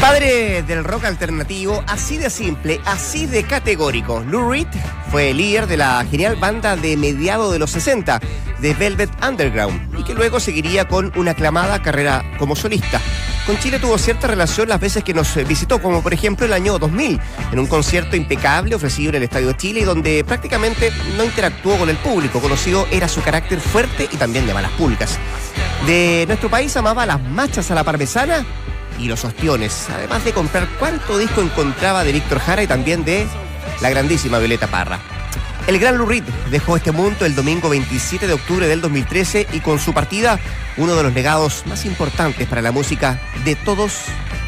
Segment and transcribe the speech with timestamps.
[0.00, 4.20] padre del rock alternativo, así de simple, así de categórico.
[4.20, 4.68] Lou Reed
[5.10, 8.20] fue el líder de la genial banda de mediados de los 60,
[8.60, 13.00] de Velvet Underground, y que luego seguiría con una aclamada carrera como solista.
[13.46, 16.78] Con Chile tuvo cierta relación las veces que nos visitó, como por ejemplo el año
[16.78, 17.20] 2000,
[17.52, 21.96] en un concierto impecable ofrecido en el Estadio Chile donde prácticamente no interactuó con el
[21.96, 22.40] público.
[22.40, 25.18] Conocido era su carácter fuerte y también de malas públicas.
[25.86, 28.44] De nuestro país amaba las machas a la parmesana
[28.98, 33.26] y los ostiones, además de comprar cuánto disco encontraba de Víctor Jara y también de
[33.80, 34.98] la grandísima Violeta Parra.
[35.66, 39.60] El gran Lou Reed dejó este mundo el domingo 27 de octubre del 2013 y
[39.60, 40.40] con su partida
[40.78, 43.98] uno de los legados más importantes para la música de todos,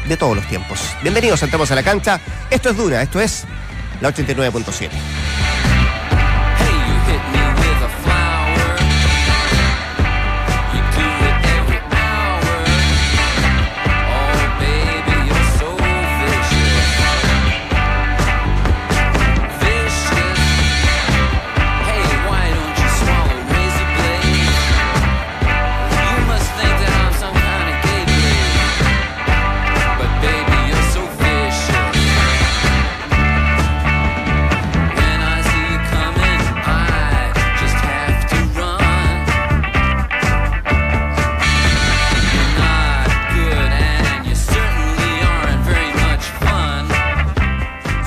[0.07, 0.79] de todos los tiempos.
[1.03, 2.19] Bienvenidos, entramos a la cancha.
[2.49, 3.45] Esto es Duna, esto es
[4.01, 4.89] la 89.7.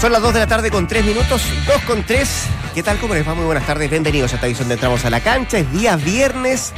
[0.04, 2.28] Son las 2 de la tarde con 3 minutos, 2 con 3.
[2.74, 2.98] ¿Qué tal?
[2.98, 3.34] ¿Cómo les va?
[3.34, 5.56] Muy buenas tardes, bienvenidos a esta edición de Entramos a la Cancha.
[5.56, 6.74] Es día viernes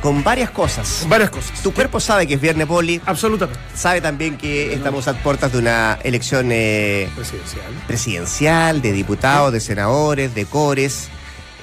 [0.00, 1.04] con varias cosas.
[1.06, 1.62] Varias cosas.
[1.62, 2.98] Tu cuerpo sabe que es viernes, Poli.
[3.04, 3.60] Absolutamente.
[3.74, 7.74] Sabe también que estamos a puertas de una elección eh, Presidencial.
[7.86, 11.10] presidencial, de diputados, de senadores, de cores.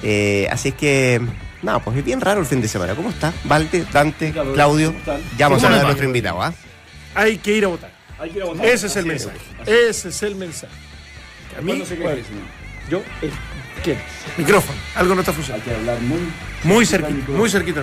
[0.04, 1.20] Eh, así es que,
[1.62, 2.94] no, pues es bien raro el fin de semana.
[2.94, 3.32] ¿Cómo está?
[3.46, 4.94] Valde, Dante, Claudio.
[5.36, 6.54] Ya vamos a ¿Cómo hablar de nuestro invitado, ¿ah?
[7.16, 7.90] Hay que ir a votar.
[8.20, 8.64] Hay que ir a votar.
[8.64, 9.38] Ese es el Así mensaje.
[9.66, 10.89] Ese es el mensaje.
[11.56, 12.30] A mí, ¿Cuándo se cree bueno, que sí?
[12.90, 13.30] yo, eh,
[13.82, 13.98] ¿quién?
[14.36, 14.78] Micrófono.
[14.94, 15.64] Algo no está Hay funcionando.
[15.64, 16.18] que hablar muy.
[16.64, 17.82] Muy cerquita, muy cerquita.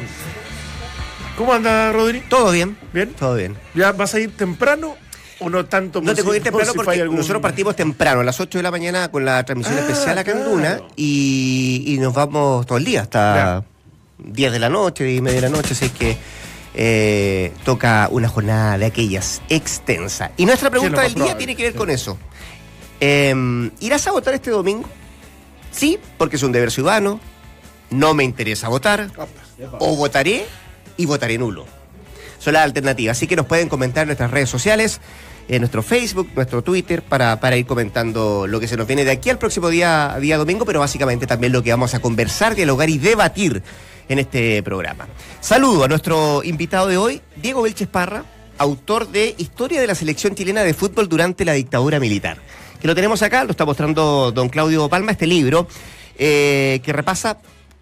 [1.38, 2.22] ¿Cómo anda, Rodri?
[2.22, 2.78] ¿Todo bien?
[2.94, 3.14] ¿Bien?
[3.14, 3.56] Todo bien.
[3.76, 4.96] ¿Ya vas a ir temprano
[5.40, 6.02] o no tanto?
[6.02, 8.64] No te puedo ir temprano si porque algún- nosotros partimos temprano, a las 8 de
[8.64, 10.52] la mañana con la transmisión Ah, especial acá en claro.
[10.52, 13.64] Duna y, y nos vamos todo el día hasta
[14.18, 16.18] 10 de la noche, 10 y media de la noche, así que
[16.74, 20.32] eh, toca una jornada de aquellas extensa.
[20.38, 21.78] Y nuestra pregunta del día probable, tiene que ver sí.
[21.78, 22.18] con eso.
[23.00, 24.88] Eh, ¿Irás a votar este domingo?
[25.72, 27.20] Sí, porque es un deber ciudadano,
[27.90, 29.12] no me interesa votar,
[29.80, 30.46] o votaré
[30.98, 31.66] y votaré nulo.
[32.40, 33.18] Son las alternativas.
[33.18, 35.02] Así que nos pueden comentar en nuestras redes sociales,
[35.48, 39.12] en nuestro Facebook, nuestro Twitter, para, para ir comentando lo que se nos viene de
[39.12, 42.90] aquí al próximo día, día domingo, pero básicamente también lo que vamos a conversar, dialogar
[42.90, 43.64] y debatir
[44.10, 45.08] en este programa.
[45.42, 48.24] Saludo a nuestro invitado de hoy, Diego Belches Parra,
[48.58, 52.38] autor de Historia de la Selección Chilena de Fútbol durante la dictadura militar.
[52.82, 55.68] Que lo tenemos acá, lo está mostrando don Claudio Palma, este libro,
[56.18, 57.38] eh, que repasa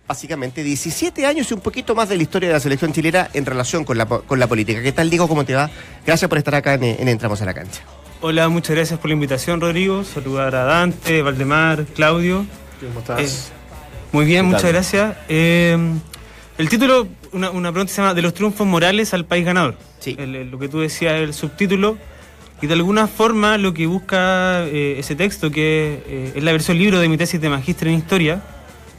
[0.08, 3.46] básicamente 17 años y un poquito más de la historia de la selección chilena en
[3.46, 4.82] relación con la, con la política.
[4.82, 5.28] ¿Qué tal, Diego?
[5.28, 5.70] ¿Cómo te va?
[6.06, 7.82] Gracias por estar acá en, en Entramos a la Cancha.
[8.22, 10.04] Hola, muchas gracias por la invitación, Rodrigo.
[10.04, 12.46] Saludar a Dante, Valdemar, Claudio.
[12.80, 13.20] ¿Cómo estás?
[13.20, 13.54] Eh,
[14.12, 15.16] muy bien, ¿Qué muchas gracias.
[15.28, 15.78] Eh,
[16.58, 19.76] el título, una, una pregunta se llama De los triunfos morales al país ganador.
[20.00, 20.16] Sí.
[20.18, 21.98] El- el- lo que tú decías, el subtítulo.
[22.62, 26.78] Y de alguna forma lo que busca eh, ese texto, que eh, es la versión
[26.78, 28.42] libro de mi tesis de magíster en historia,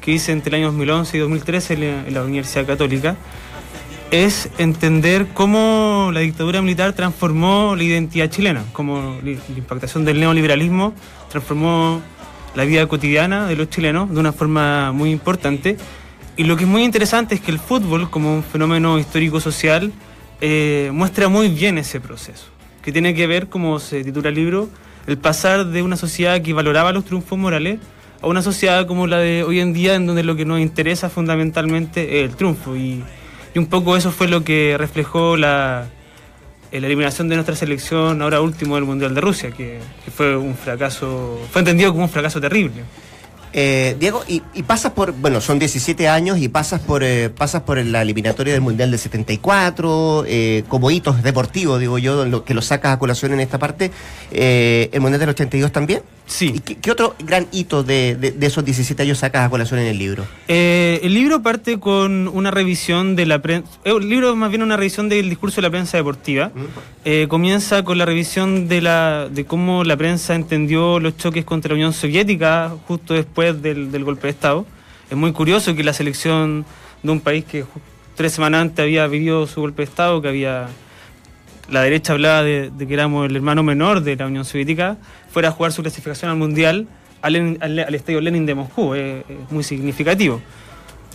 [0.00, 1.75] que hice entre el año 2011 y 2013
[2.06, 3.16] en la, Universidad Católica,
[4.11, 10.95] es entender cómo la dictadura militar transformó la identidad chilena, cómo la impactación del neoliberalismo
[11.28, 12.00] transformó
[12.55, 15.77] la vida cotidiana de los chilenos de una forma muy importante.
[16.37, 19.93] Y lo que es muy interesante es que el fútbol, como un fenómeno histórico-social,
[20.41, 22.45] eh, muestra muy bien ese proceso,
[22.87, 24.69] que tiene que ver, como se titula el libro,
[25.09, 27.81] el pasar de una sociedad que valoraba los triunfos morales
[28.23, 31.11] a una sociedad como la de hoy en día, en donde lo que nos interesa
[31.11, 32.77] fundamentalmente es el triunfo.
[32.77, 33.03] Y,
[33.57, 35.89] un poco eso fue lo que reflejó la,
[36.71, 39.81] eh, la eliminación de nuestra selección, ahora último del Mundial de Rusia, que
[40.15, 42.84] fue un fracaso, fue entendido como un fracaso terrible.
[43.59, 47.63] Eh, Diego, y, y pasas por, bueno, son 17 años y pasas por eh, pasas
[47.63, 52.53] por la eliminatoria del Mundial del 74, eh, como hitos deportivos, digo yo, lo que
[52.53, 53.91] lo sacas a colación en esta parte,
[54.31, 56.03] eh, el Mundial del 82 también.
[56.29, 56.53] Sí.
[56.57, 59.79] ¿Y qué, qué otro gran hito de, de- de esos 17 años sacas a colación
[59.79, 60.27] en el libro?
[60.49, 63.69] Eh, el libro parte con una revisión de la prensa.
[63.85, 66.51] El libro es más bien una revisión del discurso de la prensa deportiva.
[67.05, 71.69] Eh, comienza con la revisión de, la, de cómo la prensa entendió los choques contra
[71.69, 74.66] la Unión Soviética justo después del, del golpe de Estado.
[75.10, 76.65] Es muy curioso que la selección
[77.03, 77.65] de un país que
[78.16, 80.69] tres semanas antes había vivido su golpe de Estado, que había
[81.71, 84.97] la derecha hablaba de, de que éramos el hermano menor de la Unión Soviética,
[85.31, 86.87] fuera a jugar su clasificación al Mundial
[87.22, 88.95] al, al- al Estadio Lenin de Moscú.
[88.95, 90.41] Es, es muy significativo.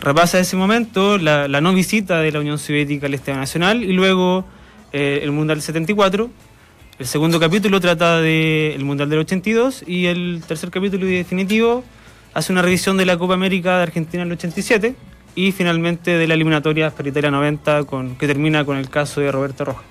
[0.02, 3.94] Repasa ese momento la, la no visita de la Unión Soviética al Estadio Nacional y
[3.94, 4.46] luego
[4.94, 6.30] eh, el Mundial del 74.
[7.00, 11.84] El segundo capítulo trata del Mundial del 82 y el tercer capítulo y definitivo
[12.34, 14.96] hace una revisión de la Copa América de Argentina en el 87
[15.36, 19.66] y finalmente de la eliminatoria Peritaria 90 con, que termina con el caso de Roberto
[19.66, 19.84] Rojas.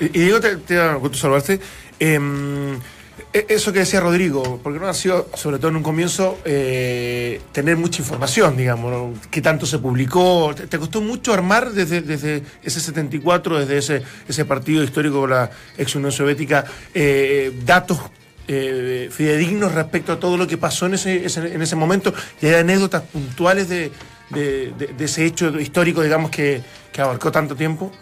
[0.00, 1.60] Y, y Diego, te, te gusto saludarte.
[1.98, 2.74] Em,
[3.32, 7.40] e- eso que decía Rodrigo, porque no ha sido, sobre todo en un comienzo, eh,
[7.52, 10.54] tener mucha información, digamos, qué tanto se publicó.
[10.54, 15.30] ¿Te, te costó mucho armar desde, desde ese 74, desde ese, ese partido histórico con
[15.30, 16.64] la ex Unión Soviética,
[16.94, 17.98] eh, datos
[18.52, 22.12] eh, fidedignos respecto a todo lo que pasó en ese, ese- en ese momento
[22.42, 23.92] y hay anécdotas puntuales de,
[24.30, 26.60] de- de- de ese hecho histórico, digamos, que,
[26.92, 27.92] que abarcó tanto tiempo?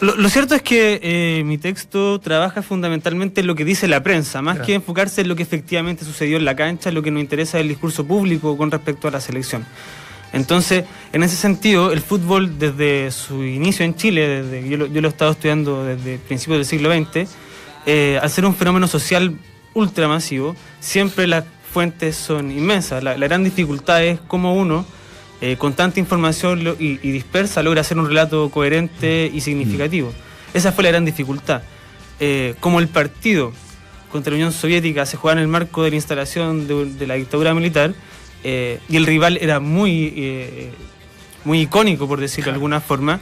[0.00, 4.02] Lo, lo cierto es que eh, mi texto trabaja fundamentalmente en lo que dice la
[4.02, 4.66] prensa, más Claro.
[4.66, 7.62] que enfocarse en lo que efectivamente sucedió en la cancha, lo que nos interesa es
[7.62, 9.64] el discurso público con respecto a la selección.
[10.32, 15.00] Entonces, en ese sentido, el fútbol desde su inicio en Chile, desde, yo, lo, yo
[15.00, 17.30] lo he estado estudiando desde principios del siglo XX,
[17.86, 19.36] eh, al ser un fenómeno social
[19.74, 23.02] ultramasivo, siempre las fuentes son inmensas.
[23.02, 24.86] La, la gran dificultad es cómo uno,
[25.40, 30.12] eh, con tanta información lo- y, y dispersa, logra hacer un relato coherente y significativo.
[30.54, 31.62] Esa fue la gran dificultad.
[32.20, 33.52] Eh, como el partido
[34.12, 37.14] contra la Unión Soviética se jugaba en el marco de la instalación de, de la
[37.14, 37.92] dictadura militar
[38.44, 40.70] eh, y el rival era muy,
[41.44, 43.20] muy icónico, por decirlo de alguna forma,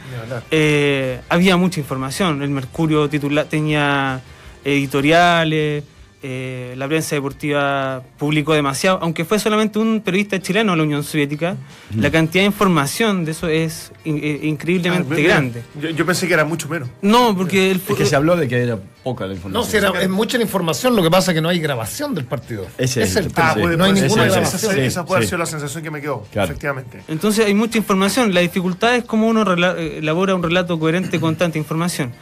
[0.51, 2.43] eh, había mucha información.
[2.43, 4.21] El Mercurio titula- tenía
[4.63, 5.83] editoriales,
[6.25, 11.03] eh, la prensa deportiva publicó demasiado, aunque fue solamente un periodista chileno de la Unión
[11.03, 11.57] Soviética,
[11.97, 15.63] la cantidad de información de eso es in- eh, increíblemente Ah, mira, grande.
[15.81, 16.87] Yo, yo pensé que era mucho menos.
[17.01, 19.69] No, porque el Es que se habló de que era poca la No, información.
[19.69, 22.23] si era, es mucha la información, lo que pasa es que no hay grabación del
[22.23, 22.67] partido.
[22.77, 23.55] Ese es el tema.
[23.55, 24.43] puede- no hay ninguna grabación.
[24.61, 25.29] esa- Sí, esa puede haber sí.
[25.31, 26.45] sido la sensación que me quedó, Claro.
[26.51, 27.01] efectivamente.
[27.09, 28.33] Entonces hay mucha información.
[28.33, 29.43] La dificultad es cómo uno
[29.77, 32.13] eh, elabora un relato coherente con tanta información.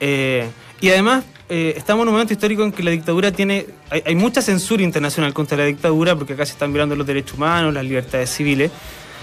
[0.00, 0.48] Eh,
[0.84, 3.66] y además eh, estamos en un momento histórico en que la dictadura tiene...
[3.88, 7.38] Hay, hay mucha censura internacional contra la dictadura porque acá se están violando los derechos
[7.38, 8.70] humanos, las libertades civiles.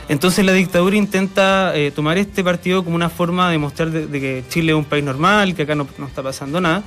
[0.10, 4.20] Entonces la dictadura intenta eh, tomar este partido como una forma de mostrar de, de
[4.20, 6.84] que Chile es un país normal, que acá no, no está pasando nada.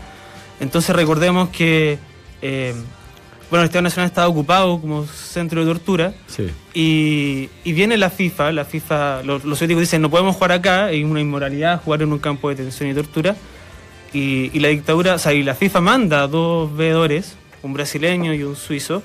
[0.58, 1.98] Entonces recordemos que...
[2.42, 2.74] eh,
[3.50, 6.14] bueno, el Estado Nacional estaba ocupado como centro de tortura.
[6.26, 6.50] Sí.
[6.72, 10.90] Y, y viene la FIFA, la FIFA, los, los soviéticos dicen no podemos jugar acá,
[10.90, 13.36] es una inmoralidad jugar en un campo de detención y tortura.
[14.14, 18.32] Y, y la dictadura, o sea, y la FIFA manda a dos veedores, un brasileño
[18.32, 19.02] y un suizo,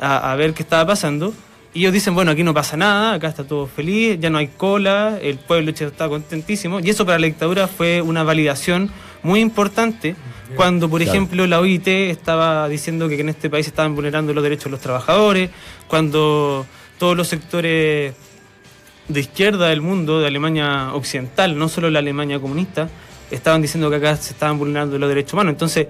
[0.00, 1.32] a, a ver qué estaba pasando.
[1.74, 4.48] Y ellos dicen, bueno, aquí no pasa nada, acá está todo feliz, ya no hay
[4.48, 6.80] cola, el pueblo está contentísimo.
[6.80, 8.90] Y eso para la dictadura fue una validación
[9.22, 10.16] muy importante
[10.56, 11.12] cuando, por Claro.
[11.12, 14.80] ejemplo, la OIT estaba diciendo que en este país estaban vulnerando los derechos de los
[14.80, 15.50] trabajadores,
[15.88, 16.66] cuando
[16.98, 18.14] todos los sectores
[19.08, 22.88] de izquierda del mundo, de Alemania occidental, no solo la Alemania comunista,
[23.30, 25.52] estaban diciendo que acá se estaban vulnerando los derechos humanos.
[25.52, 25.88] Entonces,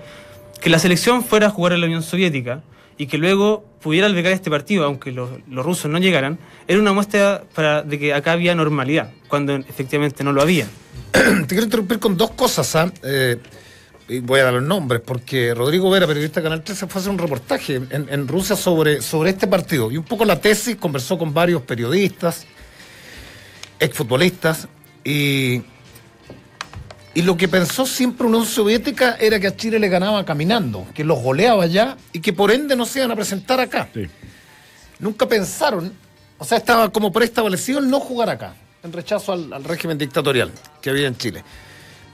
[0.61, 2.63] que la selección fuera a jugar a la Unión Soviética
[2.97, 6.93] y que luego pudiera albergar este partido, aunque los, los rusos no llegaran, era una
[6.93, 10.67] muestra para, de que acá había normalidad, cuando efectivamente no lo había.
[11.13, 12.93] Te quiero interrumpir con dos cosas, ¿ah?
[13.05, 13.37] Eh,
[14.23, 17.13] voy a dar los nombres, porque Rodrigo Vera, periodista de Canal 13, fue a hacer
[17.13, 19.91] un reportaje en, en Rusia sobre, sobre este partido.
[19.93, 22.47] Y un poco la tesis, conversó con varios periodistas,
[23.79, 24.67] exfutbolistas,
[25.05, 25.63] y,
[27.19, 31.03] y lo que pensó siempre Unión Soviética era que a Chile le ganaba caminando, que
[31.03, 33.89] los goleaba allá y que por ende no se iban a presentar acá.
[33.93, 34.07] Sí.
[35.01, 35.93] Nunca pensaron,
[36.39, 40.53] o sea, estaba como preestablecido el no jugar acá, en rechazo al, al régimen dictatorial
[40.81, 41.43] que había en Chile.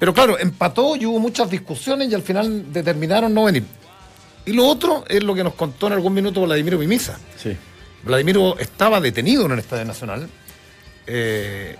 [0.00, 3.64] Pero claro, empató y hubo muchas discusiones y al final determinaron no venir.
[4.46, 7.18] Y lo otro es lo que nos contó en algún minuto Vladimiro Pimisa.
[7.36, 7.54] Sí.
[8.04, 10.26] Vladimiro estaba detenido en el Estadio Nacional,
[11.06, 11.76] eh,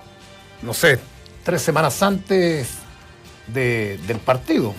[0.60, 0.98] no sé,
[1.42, 2.83] tres semanas antes
[3.48, 4.74] de- del partido.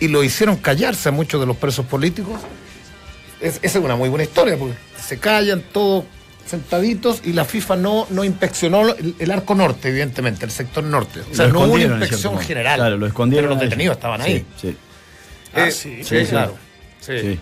[0.00, 2.40] Y lo hicieron callarse a muchos de los presos políticos.
[3.40, 6.04] Es- esa es una muy buena historia, porque se callan todos
[6.46, 11.20] sentaditos y la FIFA no, no inspeccionó el, el arco norte, evidentemente, el sector norte.
[11.30, 12.78] O sea, Lo no hubo una inspección general.
[12.78, 13.48] Claro, lo escondieron.
[13.48, 14.44] Pero los detenidos estaban ahí.
[14.60, 14.76] Sí, sí.
[15.54, 16.04] Ah, Eh, sí.
[16.04, 16.26] sí, sí.
[16.26, 16.54] claro.
[17.00, 17.18] Sí.
[17.20, 17.38] sí.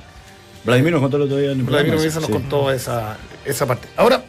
[0.65, 2.33] Vladimir nos contó el otro día en el Vladimir nos sí.
[2.33, 3.89] contó esa, esa parte.
[3.97, 4.25] Ahora,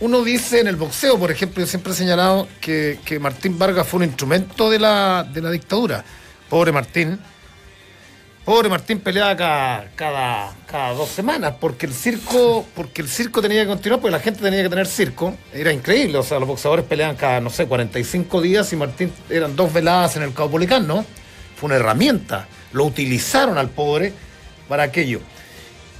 [0.00, 3.86] uno dice en el boxeo, por ejemplo, yo siempre he señalado que, que Martín Vargas
[3.86, 6.04] fue un instrumento de la, de la dictadura.
[6.48, 7.18] Pobre Martín,
[8.48, 13.60] Pobre Martín peleaba cada, cada, cada dos semanas porque el circo porque el circo tenía
[13.60, 15.36] que continuar, porque la gente tenía que tener circo.
[15.52, 19.54] Era increíble, o sea, los boxeadores peleaban cada, no sé, 45 días y Martín eran
[19.54, 21.04] dos veladas en el Caupolicán, ¿no?
[21.56, 22.48] Fue una herramienta.
[22.72, 24.14] Lo utilizaron al pobre
[24.66, 25.20] para aquello.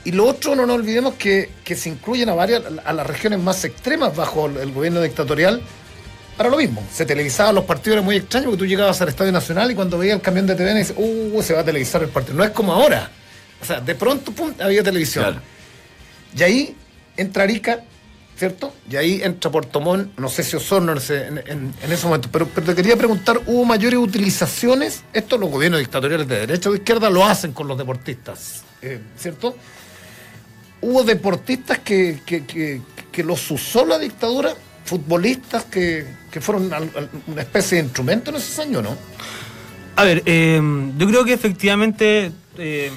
[0.09, 3.41] Y lo otro, no nos olvidemos que, que se incluyen a varias, a las regiones
[3.41, 5.61] más extremas bajo el, gobierno dictatorial
[6.35, 6.83] para lo mismo.
[6.91, 9.99] Se televisaban los partidos, era muy extraño porque tú llegabas al Estadio Nacional y cuando
[9.99, 12.38] veías el camión de TVN dices, uh, se va a televisar el partido.
[12.38, 13.11] No es como ahora.
[13.61, 15.25] O sea, de pronto, pum, había televisión.
[15.27, 15.41] Claro.
[16.35, 16.77] Y ahí
[17.19, 17.81] entra Arica,
[18.38, 18.73] ¿cierto?
[18.91, 22.31] Y ahí entra Puerto Montt, no sé si Osorno en en, en- en ese momento.
[22.33, 25.03] Pero, pero te quería preguntar, ¿hubo mayores utilizaciones?
[25.12, 29.00] Esto los gobiernos dictatoriales de derecha o de izquierda lo hacen con los deportistas, eh,
[29.19, 29.55] ¿cierto?
[30.80, 32.80] Hubo deportistas que, que, que,
[33.11, 34.54] que los usó la dictadura,
[34.85, 36.06] futbolistas que,
[36.40, 36.70] fueron
[37.26, 38.97] una especie de instrumento en esos años, ¿no?
[39.97, 40.61] A ver, eh,
[40.97, 42.92] yo creo que efectivamente eh,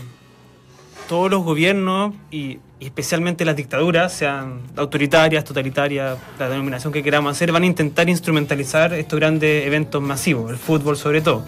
[1.09, 7.31] todos los gobiernos y, y especialmente las dictaduras, sean autoritarias, totalitarias, la denominación que queramos
[7.31, 11.45] hacer, van a intentar instrumentalizar estos grandes eventos masivos, el fútbol sobre todo.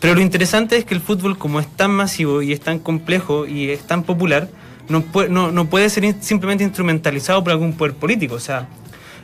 [0.00, 3.46] Pero lo interesante es que el fútbol, como es tan masivo y es tan complejo
[3.46, 4.48] y es tan popular,
[4.88, 8.34] no puede, no, no puede ser simplemente instrumentalizado por algún poder político.
[8.34, 8.68] O sea,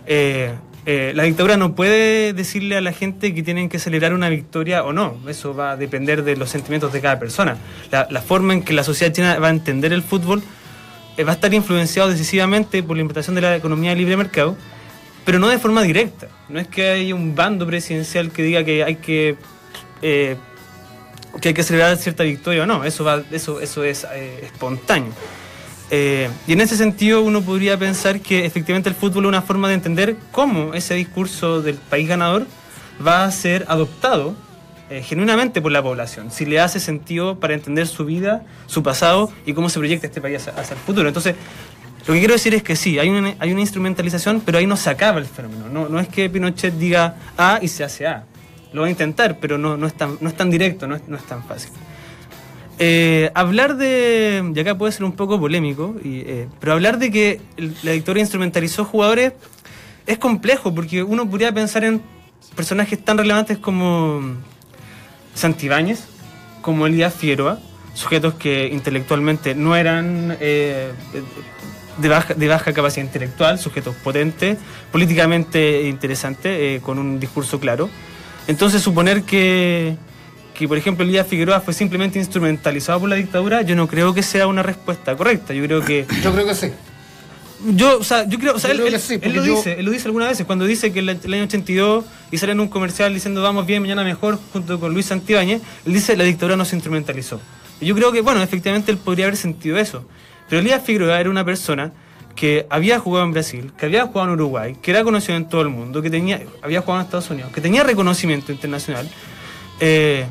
[0.07, 0.53] eh,
[0.87, 4.85] eh, la dictadura no puede decirle a la gente que tienen que celebrar una victoria
[4.85, 5.17] o no.
[5.29, 7.57] Eso va a depender de los sentimientos de cada persona.
[7.91, 10.43] La, forma en que la sociedad china va a entender el fútbol
[11.17, 14.57] eh, va a estar influenciado decisivamente por la implementación de la economía de libre mercado,
[15.25, 16.29] pero no de forma directa.
[16.51, 19.37] No es que haya un bando presidencial que diga que hay que
[21.41, 24.07] que hay que celebrar cierta victoria o no, eso, eso, eso es
[24.43, 25.13] espontáneo.
[25.91, 29.69] Eh, y en ese sentido uno podría pensar que efectivamente el fútbol es una forma
[29.69, 32.47] de entender cómo ese discurso del país ganador
[33.07, 34.35] va a ser adoptado
[34.91, 39.33] eh, genuinamente por la población, si le hace sentido para entender su vida, su pasado
[39.47, 41.09] y cómo se proyecta este país hacia, el futuro.
[41.09, 41.37] Entonces,
[42.07, 44.77] lo que quiero decir es que sí, hay una, hay una instrumentalización, pero ahí no
[44.77, 45.69] se acaba el fenómeno.
[45.71, 48.25] No, no es que Pinochet diga A y se hace A.
[48.75, 51.09] Lo va a intentar, pero no, no, es, tan, no es tan directo, no es,
[51.09, 51.71] no es tan fácil.
[52.79, 57.41] Eh, hablar de, y acá puede ser un poco polémico, eh, pero hablar de que
[57.83, 59.33] la dictadura instrumentalizó jugadores
[60.07, 62.03] es complejo, porque uno podría pensar en
[62.57, 64.23] personajes tan relevantes como
[65.35, 66.05] Santibáñez,
[66.63, 67.61] como Elías Figueroa,
[67.95, 70.91] sujetos que intelectualmente no eran eh,
[71.99, 74.59] de, baja, de baja capacidad intelectual, sujetos potentes,
[74.91, 77.89] políticamente interesantes, con un discurso claro.
[78.49, 79.97] Entonces suponer que,
[80.55, 84.23] que, por ejemplo, Elías Figueroa fue simplemente instrumentalizado por la dictadura, yo no creo que
[84.23, 85.53] sea una respuesta correcta.
[85.53, 86.71] Yo creo que Yo creo que sí.
[87.75, 89.45] yo, o sea, yo creo, o sea, Yo él, creo él- sí, él porque lo
[89.47, 92.39] yo- dice, él lo dice algunas veces, cuando dice que el, el año 82 y
[92.39, 96.17] sale en un comercial diciendo vamos bien, mañana mejor, junto con Luis Santibáñez, él dice
[96.17, 97.41] la dictadura no se instrumentalizó.
[97.81, 100.07] Y yo creo que, bueno, efectivamente él podría haber sentido eso.
[100.49, 101.93] Pero Elías Figueroa era una persona
[102.37, 105.63] que había jugado en Brasil, que había jugado en Uruguay, que era conocido en todo
[105.63, 109.09] el mundo, que tenía, había jugado en Estados Unidos, que tenía reconocimiento internacional.
[109.81, 110.27] Eh,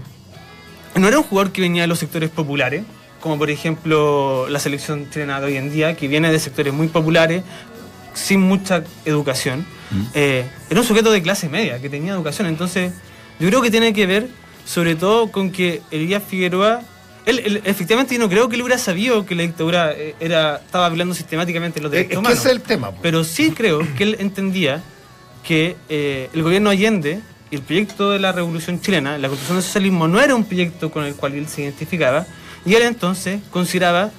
[0.95, 2.83] no era un jugador que venía de los sectores populares,
[3.19, 6.87] como por ejemplo la selección chilena de hoy en día, que viene de sectores muy
[6.87, 7.43] populares,
[8.13, 9.65] sin mucha educación.
[10.13, 12.47] Eh, era un sujeto de clase media, que tenía educación.
[12.47, 12.91] Entonces,
[13.39, 14.27] yo creo que tiene que ver
[14.65, 16.81] sobre todo con que Elías Figueroa,
[17.25, 20.57] él, él, efectivamente yo no creo que él hubiera sabido que la dictadura eh, era,
[20.57, 22.39] estaba violando sistemáticamente los Es, derechos es que humanos.
[22.39, 22.91] ese es el tema.
[23.01, 24.81] Pero sí creo que él entendía
[25.43, 27.19] que eh, el gobierno Allende
[27.55, 31.03] el proyecto de la revolución chilena, la construcción del socialismo, no era un proyecto con
[31.05, 32.25] el cual él se identificaba,
[32.65, 34.11] y él entonces consideraba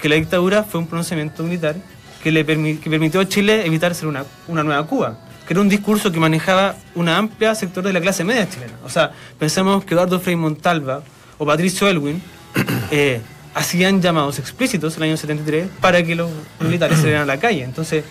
[0.00, 1.76] que la dictadura fue un pronunciamiento militar
[2.22, 5.60] que le permi- que permitió a Chile evitar ser una, una nueva Cuba, que era
[5.60, 8.74] un discurso que manejaba una amplia sector de la clase media chilena.
[8.84, 11.02] O sea, pensemos que Eduardo Frei Montalva
[11.38, 12.22] o Patricio Elwin
[12.90, 13.20] eh,
[13.54, 17.64] hacían llamados explícitos en el año 73 para que los militares se a la calle.
[17.64, 18.04] Entonces,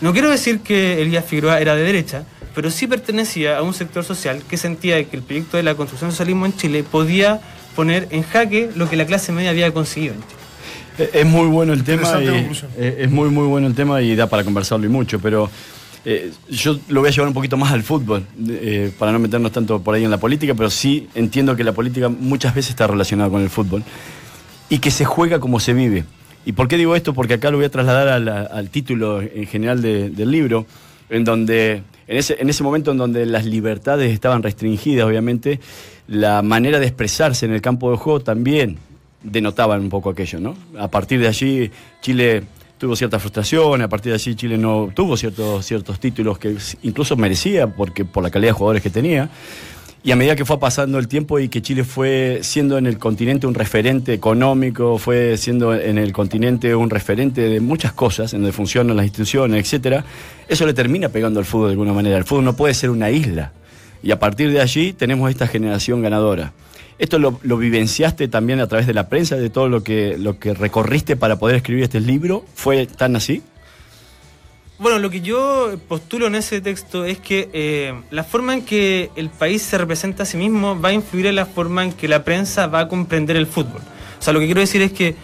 [0.00, 2.24] no quiero decir que Elías Figueroa era de derecha,
[2.56, 6.08] pero sí pertenecía a un sector social que sentía que el proyecto de la construcción
[6.08, 7.38] del socialismo en Chile podía
[7.76, 10.32] poner en jaque lo que la clase media había conseguido en Chile.
[10.98, 12.26] Eh, Es muy bueno el tema y,
[12.78, 15.50] eh, es muy muy bueno el tema y da para conversarlo y mucho, pero
[16.06, 19.52] eh, yo lo voy a llevar un poquito más al fútbol, eh, para no meternos
[19.52, 22.86] tanto por ahí en la política, pero sí entiendo que la política muchas veces está
[22.86, 23.82] relacionada con el fútbol
[24.70, 26.04] y que se juega como se vive.
[26.46, 27.12] ¿Y por qué digo esto?
[27.12, 30.64] Porque acá lo voy a trasladar a la- al título en general de- del libro,
[31.10, 35.60] en donde, en ese, en ese momento en donde las libertades estaban restringidas, obviamente,
[36.08, 38.78] la manera de expresarse en el campo de juego también
[39.22, 40.56] denotaban un poco aquello, ¿no?
[40.78, 41.70] A partir de allí,
[42.00, 42.44] Chile
[42.78, 47.16] tuvo cierta frustración, a partir de allí Chile no tuvo ciertos, ciertos títulos que incluso
[47.16, 49.28] merecía porque, por la calidad de jugadores que tenía.
[50.06, 52.96] Y a medida que fue pasando el tiempo y que Chile fue siendo en el
[52.96, 58.42] continente un referente económico, fue siendo en el continente un referente de muchas cosas, en
[58.42, 60.04] donde funcionan las instituciones, etcétera,
[60.46, 62.18] eso le termina pegando al fútbol de alguna manera.
[62.18, 63.50] El fútbol no puede ser una isla.
[64.00, 66.52] Y a partir de allí tenemos esta generación ganadora.
[67.00, 70.38] ¿Esto lo, lo vivenciaste también a través de la prensa, de todo lo que, lo
[70.38, 72.44] que recorriste para poder escribir este libro?
[72.54, 73.42] ¿Fue tan así?
[74.78, 79.10] Bueno, lo que yo postulo en ese texto es que eh, la forma en que
[79.16, 82.08] el país se representa a sí mismo va a influir en la forma en que
[82.08, 83.80] la prensa va a comprender el fútbol.
[84.18, 85.14] O sea, lo que quiero decir es que,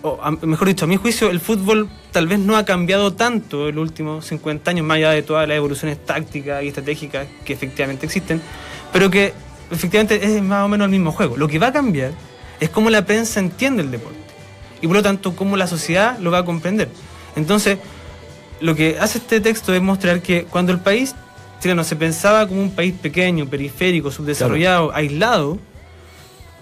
[0.00, 3.68] o, a- mejor dicho, a mi juicio, el fútbol tal vez no ha cambiado tanto
[3.68, 7.52] en los últimos 50 años, más allá de todas las evoluciones tácticas y estratégicas que
[7.52, 8.40] efectivamente existen,
[8.94, 9.34] pero que
[9.70, 11.36] efectivamente es más o menos el mismo juego.
[11.36, 12.12] Lo que va a cambiar
[12.60, 14.18] es cómo la prensa entiende el deporte
[14.80, 16.88] y por lo tanto cómo la sociedad lo va a comprender.
[17.36, 17.78] Entonces,
[18.62, 21.14] lo que hace este texto es mostrar que cuando el país
[21.60, 25.58] chileno se pensaba como un país pequeño, periférico, subdesarrollado, aislado,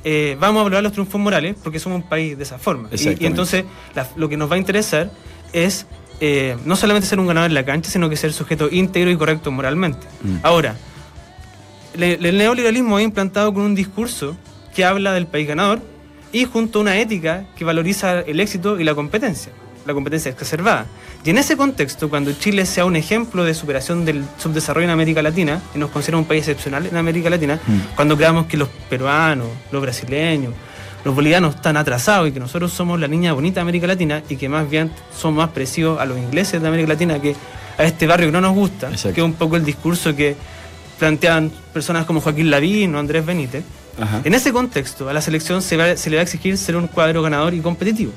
[0.04, 2.88] eh, vamos a hablar de los triunfos morales porque somos un país de esa forma.
[2.92, 3.64] Y- entonces
[3.94, 5.10] la- lo que nos va a interesar
[5.52, 5.86] es
[6.22, 9.16] eh, no solamente ser un ganador en la cancha, sino que ser sujeto íntegro y
[9.16, 10.06] correcto moralmente.
[10.22, 10.36] Mm.
[10.42, 10.76] Ahora,
[11.96, 14.36] le- el neoliberalismo es implantado con un discurso
[14.74, 15.80] que habla del país ganador
[16.32, 19.50] y junto a una ética que valoriza el éxito y la competencia,
[19.86, 20.86] la competencia exacerbada.
[21.24, 25.22] Y en ese contexto, cuando Chile sea un ejemplo de superación del subdesarrollo en América
[25.22, 27.58] Latina, y nos considera un país excepcional en América Latina,
[27.96, 30.52] cuando creamos que los peruanos, los brasileños,
[31.04, 34.36] los bolivianos están atrasados y que nosotros somos la niña bonita de América Latina y
[34.36, 37.34] que más bien somos más parecidos a los ingleses de América Latina que
[37.78, 39.14] a este barrio que no nos gusta, Exacto.
[39.14, 40.36] que es un poco el discurso que
[40.98, 43.64] plantean personas como Joaquín Lavín o Andrés Benítez.
[43.98, 44.20] Ajá.
[44.24, 46.86] En ese contexto, a la selección se, va- se le va a exigir ser un
[46.88, 48.12] cuadro ganador y competitivo.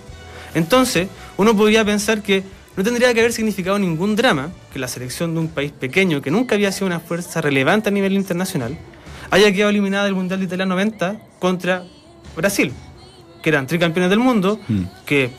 [0.54, 2.44] Entonces, uno podría pensar que
[2.76, 6.32] no tendría que haber significado ningún drama que la selección de un país pequeño que
[6.32, 8.78] nunca había sido una fuerza relevante a nivel internacional
[9.32, 11.84] haya quedado eliminada del Mundial de Italia 90 contra
[12.36, 12.72] Brasil,
[13.42, 14.84] que eran tricampeones del mundo, Mm.
[15.06, 15.30] que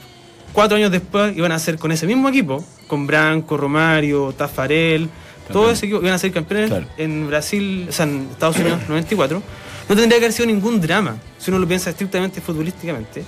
[0.53, 5.09] cuatro años después iban a ser con ese mismo equipo, con Branco, Romario, Tafarel,
[5.49, 5.71] todo Campeón.
[5.73, 6.87] ese equipo iban a ser campeones Claro.
[6.99, 9.43] en Brasil, o sea, en Estados Unidos 94,
[9.89, 13.25] no tendría que haber sido ningún drama, si uno lo piensa estrictamente futbolísticamente,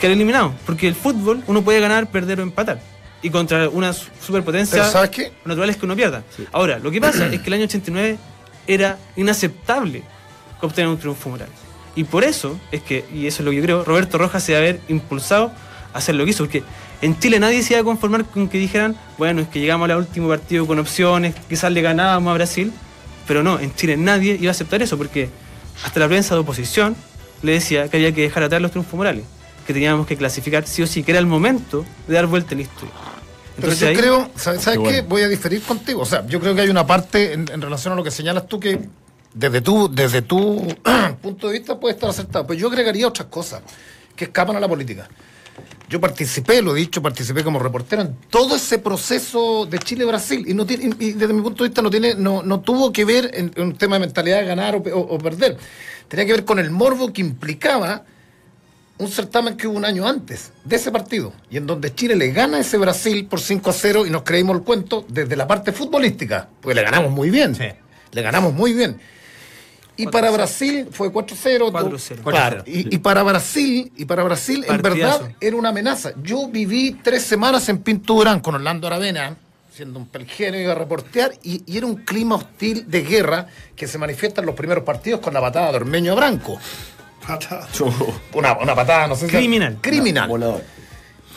[0.00, 0.54] que era eliminado.
[0.66, 2.80] Porque el fútbol uno puede ganar, perder o empatar.
[3.22, 5.32] Y contra una su- superpotencia, Pero ¿sabes qué?
[5.44, 6.22] natural es que uno pierda.
[6.52, 8.16] Ahora, lo que pasa es que el año 89
[8.66, 10.02] era inaceptable
[10.60, 11.48] obtener un triunfo moral.
[11.96, 14.52] Y por eso es que, y eso es lo que yo creo, Roberto Rojas se
[14.52, 15.52] debe haber impulsado
[15.92, 16.44] a hacer lo que hizo.
[16.44, 16.62] Porque
[17.02, 19.96] en Chile nadie se iba a conformar con que dijeran, bueno, es que llegamos al
[19.98, 22.72] último partido con opciones, quizás le ganábamos a Brasil.
[23.26, 25.28] Pero no, en Chile nadie iba a aceptar eso porque
[25.84, 26.96] hasta la prensa de oposición
[27.42, 29.24] le decía que había que dejar atrás los triunfos morales,
[29.70, 32.56] que teníamos que clasificar sí o sí, que era el momento de dar vuelta a
[32.56, 32.92] la historia.
[33.56, 35.08] Pero Entonces yo ahí- creo, ¿sabes, sabes Qué bueno.
[35.08, 36.02] Voy a diferir contigo.
[36.02, 38.46] O sea, yo creo que hay una parte en, en relación a lo que señalas
[38.48, 38.80] tú que
[39.32, 40.66] desde tu, desde tu
[41.22, 42.46] punto de vista puede estar acertado.
[42.46, 43.60] Pero yo agregaría otras cosas
[44.16, 45.08] que escapan a la política.
[45.88, 50.54] Yo participé, lo he dicho, participé como reportero en todo ese proceso de Chile-Brasil y
[50.54, 53.30] no tiene, y desde mi punto de vista no tiene, no, no tuvo que ver
[53.34, 55.58] en, en un tema de mentalidad de ganar o, o- o perder.
[56.08, 58.04] Tenía que ver con el morbo que implicaba
[59.00, 62.30] un certamen que hubo un año antes de ese partido y en donde Chile le
[62.32, 65.46] gana a ese Brasil por 5 a 0 y nos creímos el cuento desde la
[65.46, 67.56] parte futbolística, porque le ganamos muy bien.
[68.12, 69.00] Le ganamos muy bien.
[69.96, 71.70] Y para Brasil fue 4-0.
[71.70, 72.22] 4-0.
[72.24, 72.62] Claro.
[72.66, 76.12] Y, y para Brasil, y para Brasil, en verdad, era una amenaza.
[76.22, 79.36] Yo viví tres semanas en Pinto Durán con Orlando Aravena,
[79.72, 83.86] siendo un pelgeno, iba a reportear, y, y era un clima hostil de guerra que
[83.86, 86.16] se manifiesta en los primeros partidos con la patada de Ormeño a
[88.34, 89.78] Una, una patada, no sé si- Criminal.
[89.80, 90.28] Criminal.
[90.28, 90.62] Volador.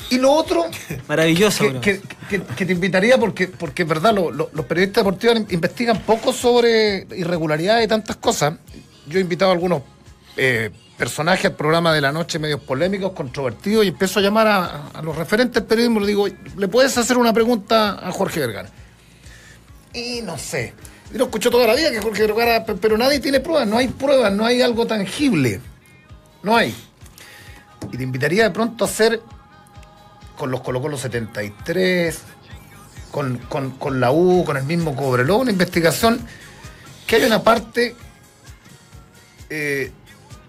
[0.10, 0.66] Y lo otro
[1.08, 1.80] Maravilloso.
[1.82, 5.38] que, que- que- que te invitaría, porque, porque es verdad, lo- lo- los periodistas deportivos
[5.52, 8.54] investigan poco sobre irregularidades y tantas cosas.
[9.08, 9.82] Yo he invitado a algunos
[10.36, 14.88] eh, personajes al programa de la noche, medios polémicos, controvertidos, y empiezo a llamar a,
[14.94, 16.00] a los referentes del periodismo.
[16.00, 16.28] Le digo,
[16.58, 18.70] ¿le puedes hacer una pregunta a Jorge Vergara?
[19.94, 20.74] Y no sé.
[21.12, 23.78] Yo lo escucho toda la vida que Jorge Vergara, pe- pero nadie tiene pruebas, no
[23.78, 25.62] hay pruebas, no hay algo tangible.
[26.44, 26.76] No hay.
[27.92, 29.22] Y te invitaría de pronto a hacer
[30.38, 32.20] con los Colo Colo 73,
[33.12, 36.20] con, con, con la U, con el mismo Cobreloa, una investigación
[37.08, 37.96] que hay una parte
[39.50, 39.92] eh,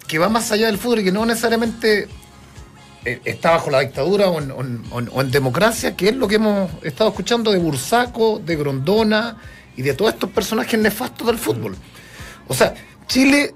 [0.07, 2.09] que va más allá del fútbol y que no necesariamente
[3.04, 7.52] eh, está bajo la dictadura o en, democracia, que es lo que hemos estado escuchando
[7.52, 9.37] de Bursaco, de Grondona
[9.76, 11.76] y de todos estos personajes nefastos del fútbol.
[12.48, 12.74] O sea,
[13.07, 13.52] Chile,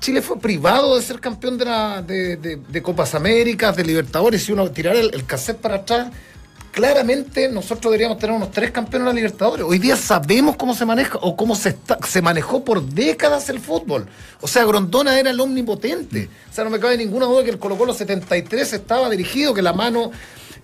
[0.00, 4.42] Chile fue privado de ser campeón de, la- de, de- de Copas Américas, de Libertadores,
[4.44, 6.08] si uno tirara el, el cassette para atrás,
[6.72, 9.64] claramente nosotros deberíamos tener unos tres campeones en la Libertadores.
[9.66, 13.58] Hoy día sabemos cómo se maneja o cómo se, está- se manejó por décadas el
[13.60, 14.06] fútbol.
[14.40, 16.28] O sea, Grondona era el omnipotente.
[16.50, 19.62] O sea, no me cabe ninguna duda que el Colo Colo 73 estaba dirigido, que
[19.62, 20.12] la mano,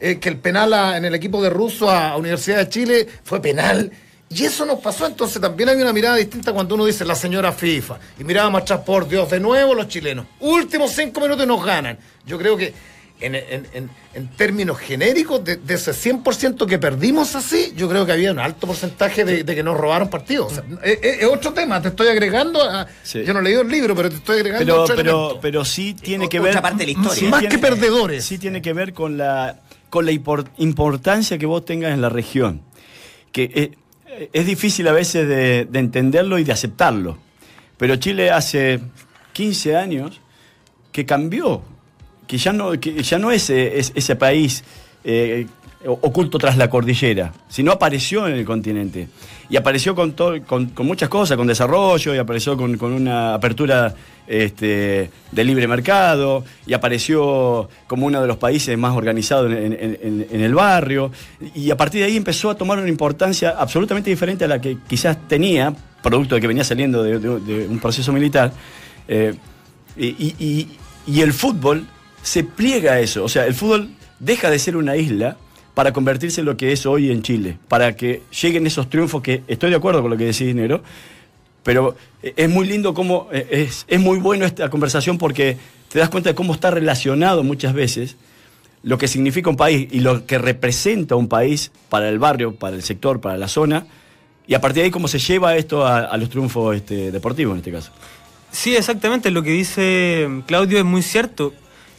[0.00, 3.90] eh, que el penal en el equipo de Russo a Universidad de Chile fue penal.
[4.30, 7.52] Y eso nos pasó, entonces también hay una mirada distinta cuando uno dice la señora
[7.52, 7.98] FIFA.
[8.18, 10.26] Y mirábamos atrás, por Dios, de nuevo los chilenos.
[10.40, 11.98] Últimos cinco minutos y nos ganan.
[12.26, 12.72] Yo creo que
[13.20, 18.04] en, en- en- en términos genéricos, de, de ese 100% que perdimos así, yo creo
[18.04, 20.52] que había un alto porcentaje de, de que nos robaron partidos.
[20.52, 23.22] O sea, es, otro tema, te estoy agregando, a- Sí.
[23.24, 25.94] yo no he leído el libro, pero te estoy agregando Pero, otro pero, pero sí
[25.94, 26.62] tiene O- que otra ver.
[26.62, 27.14] parte de la historia.
[27.14, 28.24] sí Más tiene- que perdedores.
[28.24, 29.60] Sí tiene que ver con la,
[29.90, 32.62] con la impor- importancia que vos tengas en la región.
[33.30, 33.70] Que eh,
[34.32, 37.18] es difícil a veces de, de entenderlo y de aceptarlo.
[37.76, 38.80] Pero Chile hace
[39.32, 40.20] 15 años
[40.92, 41.62] que cambió,
[42.26, 44.64] que ya no, que ya no es, es- ese país
[45.04, 45.46] eh,
[45.86, 49.08] oculto tras la cordillera, sino apareció en el continente.
[49.50, 53.94] Y apareció con, con, muchas cosas, con desarrollo, y apareció con, con una apertura
[54.26, 60.54] este, de libre mercado, y apareció como uno de los países más organizados en, el
[60.54, 61.12] barrio.
[61.54, 64.78] Y a partir de ahí empezó a tomar una importancia absolutamente diferente a la que
[64.88, 68.52] quizás tenía, producto de que venía saliendo de, un proceso militar.
[69.06, 69.34] Eh,
[69.98, 70.68] y-
[71.06, 71.86] y el fútbol
[72.22, 73.24] se pliega a eso.
[73.24, 75.36] O sea, el fútbol deja de ser una isla
[75.74, 77.58] para convertirse en lo que es hoy en Chile.
[77.68, 80.82] Para que lleguen esos triunfos que estoy de acuerdo con lo que decís, Negro.
[81.62, 83.28] Pero eh, es muy lindo cómo.
[83.32, 85.56] eh, Es, es muy bueno esta conversación porque
[85.88, 88.16] te das cuenta de cómo está relacionado muchas veces
[88.84, 92.76] lo que significa un país y lo que representa un país para el barrio, para
[92.76, 93.86] el sector, para la zona.
[94.46, 97.58] Y a partir de ahí, cómo se lleva esto a, los triunfos este, deportivos en
[97.58, 97.90] este caso.
[98.52, 99.30] Sí, exactamente.
[99.30, 101.54] Lo que dice Claudio es muy cierto.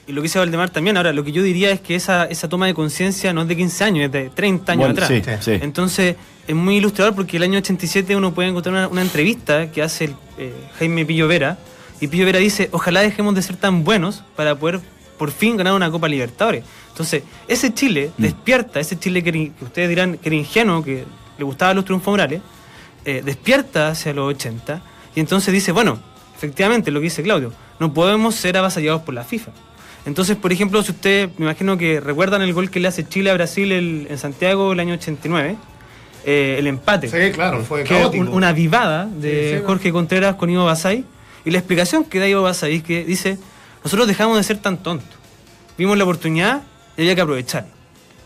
[0.08, 0.98] Y lo que dice Valdemar también.
[0.98, 3.56] Ahora, lo que yo diría es que esa, esa toma de conciencia no es de
[3.58, 5.40] 15 años, es de 30 años Bueno, atrás.
[5.44, 5.60] sí, sí.
[5.62, 6.16] Entonces,
[6.48, 10.06] es muy ilustrador porque el año 87 uno puede encontrar una, una entrevista que hace
[10.06, 11.58] el, eh, Jaime Pillo Vera.
[12.02, 14.80] Y Pillo Vera dice, ojalá dejemos de ser tan buenos para poder
[15.18, 16.64] por fin ganar una Copa Libertadores.
[16.90, 18.22] Entonces, ese Chile Mm.
[18.22, 21.06] despierta, ese Chile que ustedes dirán que era ingenuo, que
[21.38, 22.42] le gustaban los triunfos morales,
[23.06, 24.82] eh, despierta hacia los 80
[25.16, 26.00] y entonces dice, bueno,
[26.36, 29.52] efectivamente lo que dice Claudio, no podemos ser avasallados por la FIFA.
[30.06, 33.32] Entonces, por ejemplo, si ustedes, me imagino que recuerdan el gol que le hace Chile
[33.32, 35.56] a Brasil el- en Santiago el año 89,
[36.26, 37.08] eh, el empate.
[37.10, 41.04] Sí, claro, fue Que un- una vivada de Sí, sí, Jorge Contreras con Ivo Basay.
[41.44, 43.38] Y la explicación que da Ivo Basay es que dice,
[43.84, 45.10] nosotros dejamos de ser tan tontos.
[45.78, 46.62] Vimos la oportunidad
[46.98, 47.66] y había que aprovechar.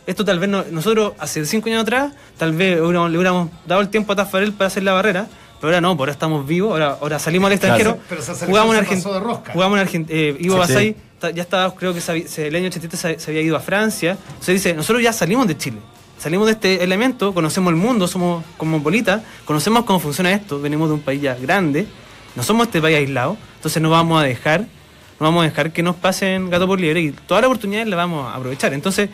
[0.06, 3.82] Esto tal vez no- nosotros hace cinco años atrás, tal vez hubiéramos- le hubiéramos dado
[3.82, 5.28] el tiempo a Tafarel para hacer la barrera,
[5.60, 8.76] pero ahora no, pues ahora estamos vivos, ahora, ahora salimos al extranjero, Pero- selección jugamos
[8.76, 9.54] en se Argentina, rosca.
[9.54, 11.28] jugamos en Argentina, Ivo Sí, Basay sí.
[11.36, 14.18] ya estaba, creo que se se- el año 87 se, se había ido a Francia,
[14.30, 15.78] entonces dice, nosotros ya salimos de Chile,
[16.18, 20.96] salimos de este elemento, conocemos el mundo, somos cosmopolitas, conocemos cómo funciona esto, venimos de
[20.96, 21.88] un país ya grande,
[22.36, 25.84] no somos este país aislado, entonces no vamos a dejar, no vamos a dejar que
[25.84, 28.74] nos pasen gato por liebre y todas las oportunidades las vamos a aprovechar.
[28.74, 29.10] Entonces,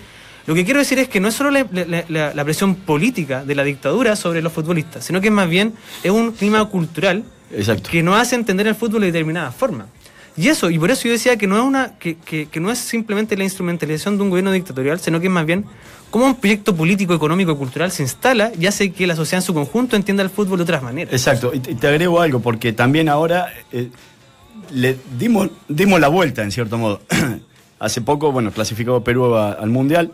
[0.47, 1.65] lo que quiero decir es que no es solo la,
[2.09, 6.11] la- la- presión política de la dictadura sobre los futbolistas, sino que más bien es
[6.11, 7.89] un clima cultural Exacto.
[7.89, 9.87] que nos hace entender el fútbol de determinada forma.
[10.37, 12.69] Y eso, y por eso yo decía que no es una, que, que- que no
[12.71, 15.65] es simplemente la instrumentalización de un gobierno dictatorial, sino que es más bien
[16.11, 19.45] cómo un proyecto político, económico y cultural se instala y hace que la sociedad en
[19.45, 21.13] su conjunto entienda el fútbol de otras maneras.
[21.13, 23.89] Exacto, y te, y te agrego algo, porque también ahora eh,
[24.71, 27.01] le dimos, dimos la vuelta, en cierto modo.
[27.79, 30.11] Hace poco, bueno, clasificó Perú al Mundial,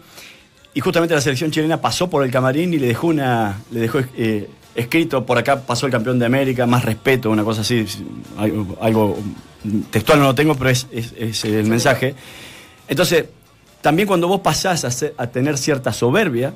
[0.74, 3.60] y justamente la selección chilena pasó por el camarín y le dejó una.
[3.72, 7.60] le dejó eh, escrito por acá pasó el campeón de América, más respeto, una cosa
[7.62, 7.86] así,
[8.38, 9.18] algo, algo
[9.92, 12.16] textual no lo tengo, pero es, es- es el mensaje.
[12.88, 13.26] Entonces,
[13.82, 16.54] también cuando vos pasás a, ser- a tener cierta soberbia,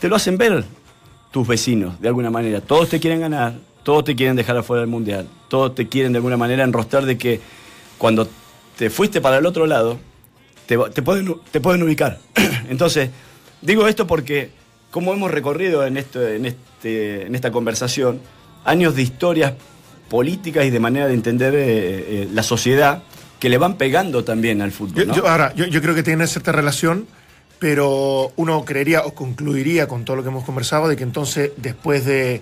[0.00, 0.64] te lo hacen ver
[1.30, 2.60] tus vecinos, de alguna manera.
[2.60, 6.18] Todos te quieren ganar, todos te quieren dejar afuera del mundial, todos te quieren de
[6.18, 7.40] alguna manera enrostrar de que
[7.98, 8.28] cuando
[8.76, 9.98] te fuiste para el otro lado,
[10.66, 12.18] te, te pueden, te pueden ubicar.
[12.68, 13.10] Entonces,
[13.62, 14.50] digo esto porque,
[14.90, 18.20] como hemos recorrido en, esto, en, este, en esta conversación,
[18.64, 19.54] años de historias
[20.08, 21.58] políticas y de manera de entender eh,
[22.22, 23.02] eh, la sociedad
[23.40, 25.12] que le van pegando también al fútbol.
[25.12, 27.06] Yo- ahora, yo, yo creo que tiene cierta relación,
[27.58, 32.04] pero uno creería o concluiría con todo lo que hemos conversado de que entonces después
[32.04, 32.40] de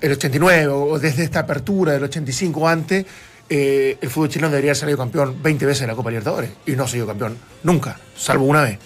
[0.00, 3.06] el 89 o desde esta apertura del 85 antes,
[3.48, 6.72] eh, el fútbol chileno debería haber salido campeón 20 veces en la Copa Libertadores y
[6.72, 8.78] no ha sido campeón nunca, salvo una vez.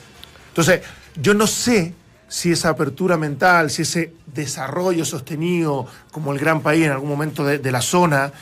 [0.48, 0.80] Entonces,
[1.20, 1.94] yo no sé
[2.28, 7.44] si esa apertura mental, si ese desarrollo sostenido como el gran país en algún momento
[7.44, 8.32] de, de la zona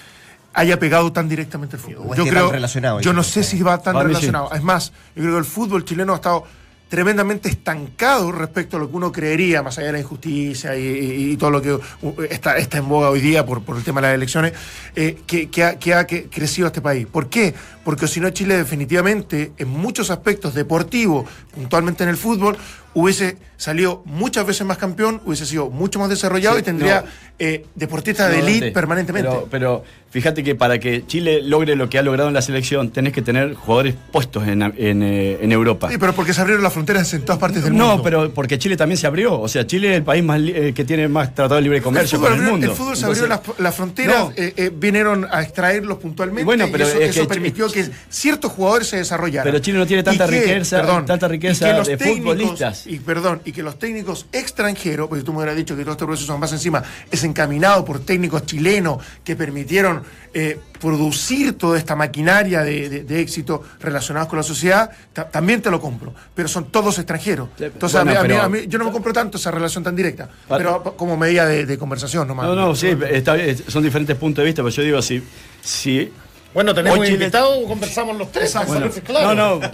[0.55, 2.17] haya pegado tan directamente al fútbol.
[2.17, 4.53] Yo creo, relacionado, yo no sé si va tan relacionado.
[4.53, 6.45] Es más, yo creo que el fútbol chileno ha estado
[6.89, 11.51] tremendamente estancado respecto a lo que uno creería, más allá de la injusticia y, todo
[11.51, 14.15] lo que uh, está, está en boga hoy día por, por el tema de las
[14.15, 14.53] elecciones,
[14.95, 17.07] eh, que, que ha, que ha crecido este país.
[17.07, 17.55] ¿Por qué?
[17.85, 22.57] Porque si no, Chile definitivamente, en muchos aspectos deportivos, puntualmente en el fútbol,
[22.95, 27.07] hubiese salido muchas veces más campeón, hubiese sido mucho más desarrollado Sí, y tendría no.
[27.39, 29.29] eh, deportistas de elite permanentemente.
[29.31, 32.91] Pero, pero fíjate que para que Chile logre lo que ha logrado en la selección,
[32.91, 35.89] tenés que tener jugadores puestos en, en, eh, en Europa.
[35.91, 37.97] Sí, pero porque se abrieron las fronteras en todas partes del mundo.
[37.97, 39.41] No, pero porque Chile también se abrió.
[39.41, 42.19] O sea, Chile es el país más eh, que tiene más tratado de libre comercio
[42.27, 42.67] el el mundo.
[42.67, 44.33] el fútbol se abrió Entonces, las, las fronteras, no.
[44.37, 47.87] eh, vinieron a extraerlos puntualmente Y bueno, pero y eso, es eso que permitió que
[48.11, 49.51] ciertos jugadores se desarrollaran.
[49.51, 52.84] Pero Chile no tiene tanta que, riqueza- tanta riqueza y que los de técnicos- futbolistas.
[52.87, 56.05] Y perdón, y que los técnicos extranjeros, porque tú me hubieras dicho que todo este
[56.05, 60.03] proceso más encima es encaminado por técnicos chilenos que permitieron
[60.35, 65.63] eh, producir toda esta maquinaria de, de- de éxito relacionados con la sociedad, ta- también
[65.63, 66.13] te lo compro.
[66.35, 67.49] Pero son todos extranjeros.
[67.59, 69.51] Entonces, a bueno, mí- a mí- pero- a mí- yo no me compro tanto esa
[69.51, 72.47] relación tan directa, Pa- pero como medida de, de conversación nomás.
[72.47, 75.23] No, no, sí, está bien, son diferentes puntos de vista, pero yo digo, si,
[75.63, 76.13] si
[76.55, 78.55] Bueno, tenemos Hoy invitado, conversamos los tres.
[78.69, 79.35] Bueno, claro.
[79.35, 79.71] No, no.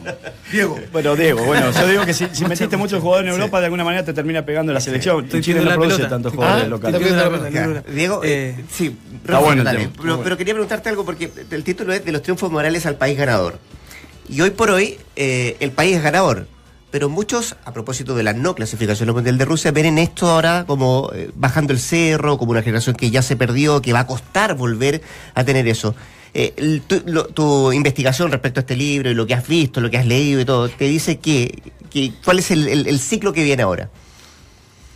[0.51, 0.79] Diego.
[0.90, 3.85] Bueno, Diego, bueno, yo digo que si, si metiste muchos jugadores en Europa, de alguna
[3.85, 5.29] manera te termina pegando la selección.
[5.29, 6.09] Chile no la produce pelota.
[6.09, 7.85] tantos Ah, jugadores locales.
[7.95, 9.90] Diego, eh, eh, sí, Está bueno dale.
[10.25, 13.59] Pero, quería preguntarte algo porque el título es de los triunfos morales al país ganador.
[14.29, 16.47] Y hoy por hoy eh, el país es ganador.
[16.90, 20.29] Pero muchos, a propósito de la no clasificación al Mundial de Rusia, ven en esto
[20.29, 24.01] ahora como eh, bajando el cerro, como una generación que ya se perdió, que va
[24.01, 25.03] a costar volver
[25.35, 25.95] a tener eso.
[26.33, 29.90] Eh, tu, lo- tu investigación respecto a este libro y lo que has visto, lo
[29.90, 33.33] que has leído y todo, te dice que, que cuál es el, el- el ciclo
[33.33, 33.90] que viene ahora.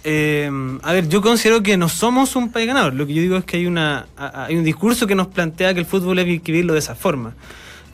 [0.07, 0.51] Eh,
[0.83, 2.95] a ver, yo considero que no somos un país ganador.
[2.95, 5.81] Lo que yo digo es que hay, una, hay un discurso que nos plantea que
[5.81, 7.35] el fútbol hay que vivirlo de esa forma.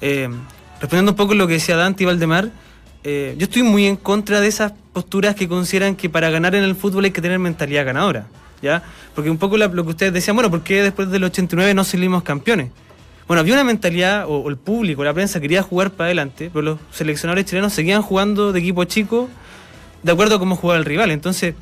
[0.00, 0.28] Eh,
[0.80, 2.50] respondiendo un poco a lo que decía Dante y Valdemar,
[3.04, 6.64] eh, yo estoy muy en contra de esas posturas que consideran que para ganar en
[6.64, 8.26] el fútbol hay que tener mentalidad ganadora.
[8.60, 8.82] ¿ya?
[9.14, 12.22] Porque un poco lo que ustedes decían, bueno, ¿por qué después del 89 no salimos
[12.24, 12.70] campeones?
[13.30, 16.78] Bueno, había una mentalidad, o, el público, la prensa quería jugar para adelante, pero los
[16.90, 19.28] seleccionadores chilenos seguían jugando de equipo chico
[20.02, 21.12] de acuerdo a cómo jugaba el rival.
[21.12, 21.54] Entonces,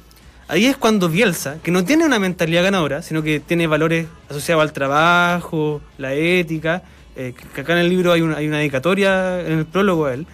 [0.49, 4.63] ahí es cuando Bielsa, que no tiene una mentalidad ganadora, sino que tiene valores asociados
[4.63, 6.85] al trabajo, la ética,
[7.17, 10.15] eh, que acá en el libro hay una, hay una dedicatoria en el prólogo a
[10.15, 10.27] él,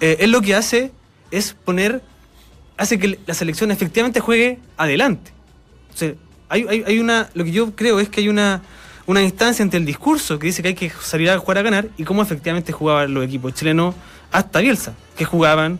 [0.00, 0.90] eh, él lo que hace
[1.30, 2.02] es poner,
[2.76, 5.30] hace que la selección efectivamente juegue adelante.
[5.94, 6.14] O sea,
[6.48, 8.62] hay, hay- hay una, lo que yo creo es que hay una,
[9.10, 11.88] una instancia entre el discurso que dice que hay que salir a jugar a ganar
[11.96, 13.94] y cómo efectivamente jugaban los equipos chilenos
[14.32, 15.78] hasta Bielsa, que jugaban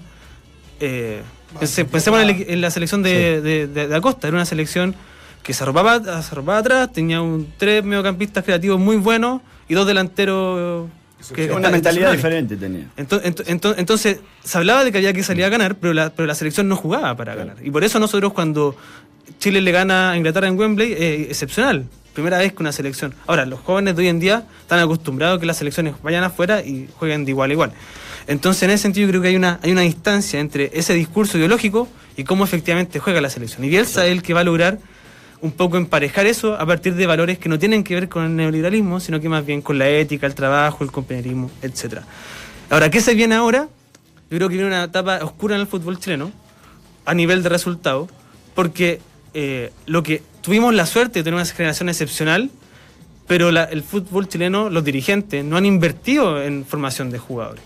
[0.80, 1.22] eh,
[1.58, 4.44] pense- pensemos en, el equi- en la selección de, de- de- de Acosta, era una
[4.46, 4.94] selección
[5.42, 9.86] que se arropaba, se arropaba atrás, tenía un, tres mediocampistas creativos muy buenos y dos
[9.86, 10.88] delanteros
[11.34, 12.86] que Una mentalidad diferente tenía.
[12.96, 16.08] Ento- ento- ento- Entonces, se hablaba de que había que salir a ganar, pero la,
[16.10, 17.56] pero la selección no jugaba para ganar.
[17.62, 18.74] Y por eso nosotros cuando
[19.38, 21.84] Chile le gana a Inglaterra en Wembley, es excepcional.
[22.14, 23.14] Primera vez que una selección.
[23.26, 26.62] Ahora, los jóvenes de hoy en día están acostumbrados a que las selecciones vayan afuera
[26.62, 27.72] y jueguen de igual a igual.
[28.26, 31.88] Entonces, en ese sentido, creo que hay una, hay una distancia entre ese discurso ideológico
[32.16, 33.64] y cómo efectivamente juega la selección.
[33.64, 34.78] Y Bielsa es el que va a lograr
[35.40, 38.36] un poco emparejar eso a partir de valores que no tienen que ver con el
[38.36, 42.04] neoliberalismo, sino que más bien con la ética, el trabajo, el compañerismo, etcétera.
[42.68, 43.68] Ahora, ¿qué se viene ahora?
[44.30, 46.30] Yo creo que viene una etapa oscura en el fútbol chileno,
[47.04, 48.08] a nivel de resultado,
[48.54, 49.00] porque
[49.32, 52.50] eh, lo que tuvimos la suerte de tener una generación excepcional,
[53.26, 57.62] pero la- el fútbol chileno, los dirigentes, no han invertido en formación de jugadores.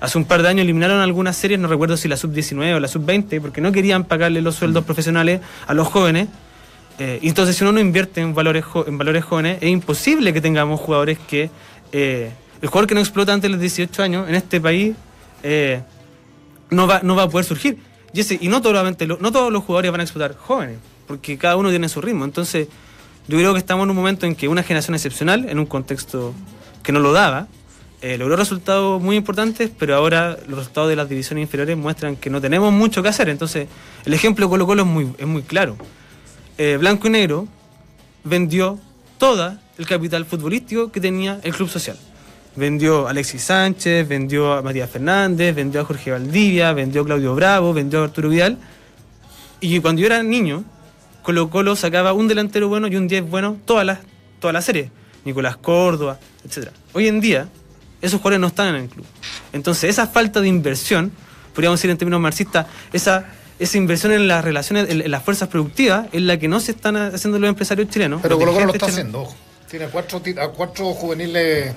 [0.00, 2.88] Hace un par de años eliminaron algunas series, no recuerdo si la sub-19 o la
[2.88, 6.28] sub-20, porque no querían pagarle los sueldos profesionales a los jóvenes.
[6.98, 10.80] Eh, entonces, si uno no invierte en valores, en valores jóvenes, es imposible que tengamos
[10.80, 11.50] jugadores que.
[11.92, 12.30] eh,
[12.62, 14.94] el jugador que no explota antes de los 18 años en este país
[15.42, 15.82] eh,
[16.70, 17.76] no, va, no va a poder surgir.
[18.14, 21.70] Y, ese- y no, no todos los jugadores van a explotar jóvenes, porque cada uno
[21.70, 22.24] tiene su ritmo.
[22.24, 22.68] Entonces,
[23.28, 26.34] yo creo que estamos en un momento en que una generación excepcional, en un contexto
[26.82, 27.46] que no lo daba,
[28.02, 32.30] eh, logró resultados muy importantes, pero ahora los resultados de las divisiones inferiores muestran que
[32.30, 33.28] no tenemos mucho que hacer.
[33.28, 33.68] Entonces,
[34.04, 35.76] el ejemplo de Colo Colo es muy, es muy claro.
[36.58, 37.46] Eh, Blanco y Negro
[38.24, 38.80] vendió
[39.18, 41.96] todo el capital futbolístico que tenía el club social.
[42.56, 47.36] Vendió a Alexis Sánchez, vendió a Matías Fernández, vendió a Jorge Valdivia, vendió a Claudio
[47.36, 48.58] Bravo, vendió a Arturo Vidal.
[49.60, 50.64] Y cuando yo era niño,
[51.22, 53.98] Colo Colo sacaba un delantero bueno y un 10 bueno todas las
[54.40, 54.90] toda la serie.
[55.24, 56.70] Nicolás Córdoba, etc.
[56.94, 57.48] Hoy en día,
[58.00, 59.06] esos jugadores no están en el club.
[59.52, 61.12] Entonces, esa falta de inversión,
[61.54, 63.26] podríamos decir en términos marxistas, esa,
[63.60, 66.72] esa inversión en las relaciones, en, en las fuerzas productivas, es la que no se
[66.72, 68.20] están haciendo los empresarios chilenos.
[68.20, 68.98] Pero Colo Colo lo está chilenos.
[68.98, 69.36] haciendo, ojo.
[69.70, 71.72] Tiene cuatro, a cuatro juveniles.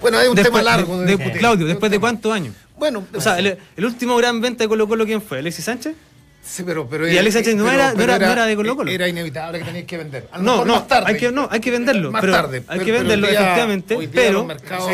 [0.00, 0.94] Bueno, hay un Después, tema largo.
[1.00, 1.38] de- de de- discutir.
[1.40, 2.54] Claudio, ¿después de cuántos años?
[2.78, 5.38] Bueno, O sea, el, el último gran venta de Colo Colo, ¿quién fue?
[5.40, 5.96] ¿Alexis Sánchez?
[6.46, 8.90] Sí, pero, pero Y Alex Sánchez no era- no era- no era de Colo-Colo.
[8.90, 10.28] Era inevitable que tenías que vender.
[10.30, 11.12] A lo No, mejor no, más tarde.
[11.12, 12.12] hay que, no, hay que venderlo.
[12.12, 12.58] Más pero tarde.
[12.58, 14.08] Hay pero- que venderlo, día- efectivamente.
[14.12, 14.90] pero, mercados-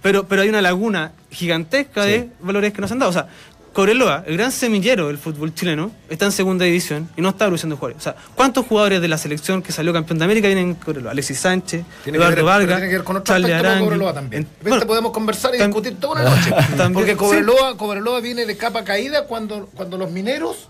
[0.00, 3.10] pero, pero hay una laguna gigantesca de valores que nos han dado.
[3.10, 3.26] O sea,
[3.72, 7.76] Cobreloa, el gran semillero del fútbol chileno, está en segunda división y no está produciendo
[7.76, 7.98] jugadores.
[8.00, 11.10] O sea, ¿cuántos jugadores de la selección que salió campeón de América vienen en Cobreloa?
[11.12, 13.84] Alexis Sánchez, Tiene que, Eduardo ver, Vargas, tiene que ver con otro Charlie Arangui.
[13.84, 14.46] Cobreloa también.
[14.64, 16.50] En- bueno, podemos conversar y tam- discutir toda una noche.
[16.74, 17.16] También, Porque sí.
[17.18, 20.68] Cobreloa, Cobreloa viene de capa caída cuando, cuando los mineros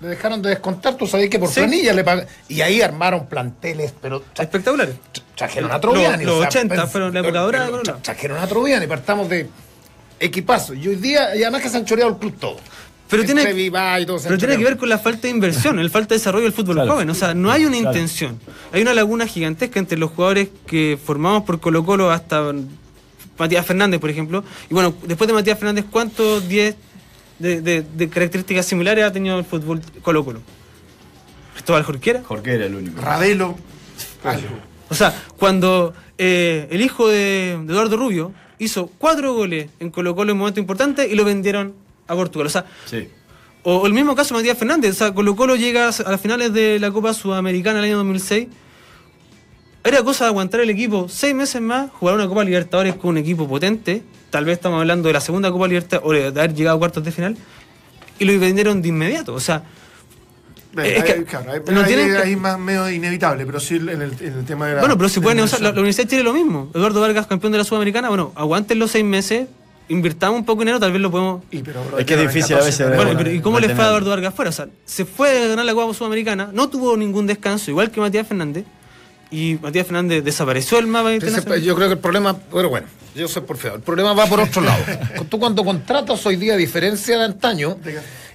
[0.00, 0.96] le dejaron de descontar.
[0.96, 1.60] Tú sabés que por Sí.
[1.60, 2.26] planilla le pagan.
[2.48, 4.94] Y ahí armaron planteles, pero tra- espectaculares.
[5.14, 6.24] tra- trajeron a Troviani.
[6.24, 9.28] Los- o los sea, 80 pens- fueron la dorada de tra- Trajeron a Troviani, partamos
[9.28, 9.48] de
[10.20, 10.74] equipazo.
[10.74, 12.56] Y hoy día, y además que se han choreado el club todo.
[13.08, 16.18] Pero tiene- todo Pero tiene que ver con la falta de inversión, el falta de
[16.18, 16.92] desarrollo del fútbol Claro.
[16.92, 17.08] joven.
[17.10, 17.96] O sea, no hay una Claro.
[17.96, 18.40] intención.
[18.72, 22.52] Hay una laguna gigantesca entre los jugadores que formamos por Colo Colo hasta
[23.38, 24.42] Matías Fernández, por ejemplo.
[24.68, 26.74] Y bueno, después de Matías Fernández, ¿cuántos 10
[27.38, 30.40] de, de- de características similares ha tenido el fútbol Colo Colo?
[31.54, 32.22] Cristóbal Jorquera.
[32.24, 33.00] Jorge era el único.
[33.00, 33.56] Ravelo.
[34.24, 34.48] algo.
[34.88, 40.14] O sea, cuando eh, el hijo de, de Eduardo Rubio hizo cuatro goles en Colo
[40.14, 41.74] Colo en un momento importante y lo vendieron
[42.06, 42.46] a Portugal.
[42.46, 43.08] O sea, Sí.
[43.64, 46.20] O, o el mismo caso de Matías Fernández, o sea, Colo Colo llega a las
[46.20, 48.46] finales de la Copa Sudamericana el año 2006.
[49.86, 53.18] Era cosa de aguantar el equipo seis meses más, jugar una Copa Libertadores con un
[53.18, 54.02] equipo potente.
[54.30, 57.04] Tal vez estamos hablando de la segunda Copa Libertadores o de haber llegado a cuartos
[57.04, 57.36] de final.
[58.18, 59.34] Y lo vendieron de inmediato.
[59.34, 59.62] O sea,
[60.76, 63.76] Es que ahí, claro, ahí- no ahí- tienen que- ahí más medio inevitable, pero sí
[63.76, 64.80] en el, en el tema de la.
[64.80, 65.74] bueno, pero si de pueden la negociar, la, la.
[65.74, 66.70] Universidad de Chile lo mismo.
[66.74, 69.48] Eduardo Vargas, campeón de la Sudamericana, bueno, aguanten los seis meses,
[69.88, 72.56] invirtamos un poco de dinero, tal vez lo podemos Y, pero, Es que es difícil
[72.56, 73.88] a veces pero- ver- Bueno, pero ¿y cómo le fue a.
[73.88, 74.48] Eduardo Vargas fuera?
[74.50, 78.00] O sea, se fue a ganar la Copa Sudamericana, no tuvo ningún descanso, igual que
[78.00, 78.64] Matías Fernández,
[79.30, 81.60] y Matías Fernández desapareció del mapa internacional.
[81.62, 83.74] Yo creo que el problema, bueno, bueno, yo soy por feo.
[83.76, 84.84] El problema va por otro lado.
[85.28, 87.78] Tú cuando contratas hoy día, a diferencia de antaño,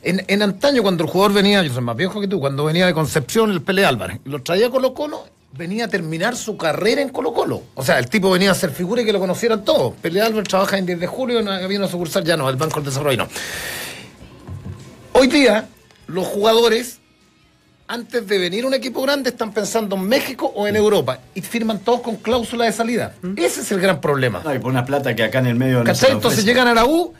[0.01, 2.85] en, en antaño cuando el jugador venía, yo soy más viejo que tú, cuando venía
[2.87, 7.01] de Concepción, el Pele Álvarez, lo traía a Colo Colo, venía a terminar su carrera
[7.01, 7.61] en Colo Colo.
[7.75, 9.93] O sea, el tipo venía a ser figura y que lo conocieran todos.
[10.01, 12.85] Pele Álvarez trabaja en 10 de julio, había una sucursal, ya no, el Banco del
[12.85, 13.27] Desarrollo no.
[15.13, 15.67] Hoy día,
[16.07, 17.00] los jugadores
[17.91, 21.79] antes de venir un equipo grande están pensando en México o en Europa y firman
[21.79, 23.13] todos con cláusula de salida.
[23.35, 24.41] Ese es el gran problema.
[24.45, 26.73] No, y por una plata que acá en el medio no se Entonces llegan a
[26.73, 27.13] la U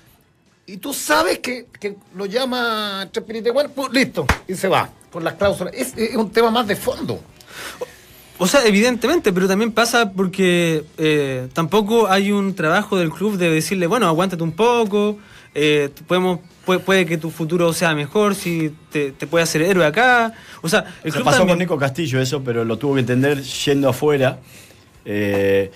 [0.65, 5.25] y tú sabes que, que lo llama Chespirite, bueno, pues, listo, y se va con
[5.25, 5.73] las cláusulas.
[5.75, 7.19] Es, es un tema más de fondo.
[8.37, 13.49] O sea, evidentemente, pero también pasa porque eh, tampoco hay un trabajo del club de
[13.49, 15.17] decirle, bueno, aguántate un poco,
[15.53, 19.85] eh, podemos, puede, puede que tu futuro sea mejor si te, te puede hacer héroe
[19.85, 20.33] acá.
[20.61, 23.41] O sea, el club pasó también- con Nico Castillo eso, pero lo tuvo que entender
[23.41, 24.39] yendo afuera,
[25.05, 25.71] eh,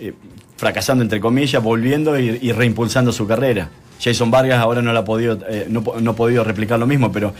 [0.00, 0.12] eh,
[0.56, 3.70] fracasando entre comillas, volviendo y, y reimpulsando su carrera.
[4.00, 7.10] Jason Vargas ahora no, la ha podido, eh, no, no ha podido replicar lo mismo,
[7.12, 7.32] pero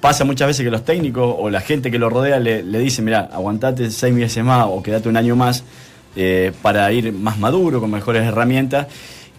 [0.00, 3.04] pasa muchas veces que los técnicos o la gente que lo rodea le, le dicen,
[3.04, 5.64] mira, aguantate seis meses más o quédate un año más
[6.16, 8.88] eh, para ir más maduro, con mejores herramientas.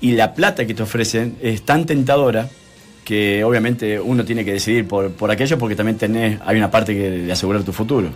[0.03, 2.49] Y la plata que te ofrecen es tan tentadora
[3.05, 6.93] que obviamente uno tiene que decidir por, por aquello porque también tenés, hay una parte
[6.93, 8.09] que de asegurar tu futuro.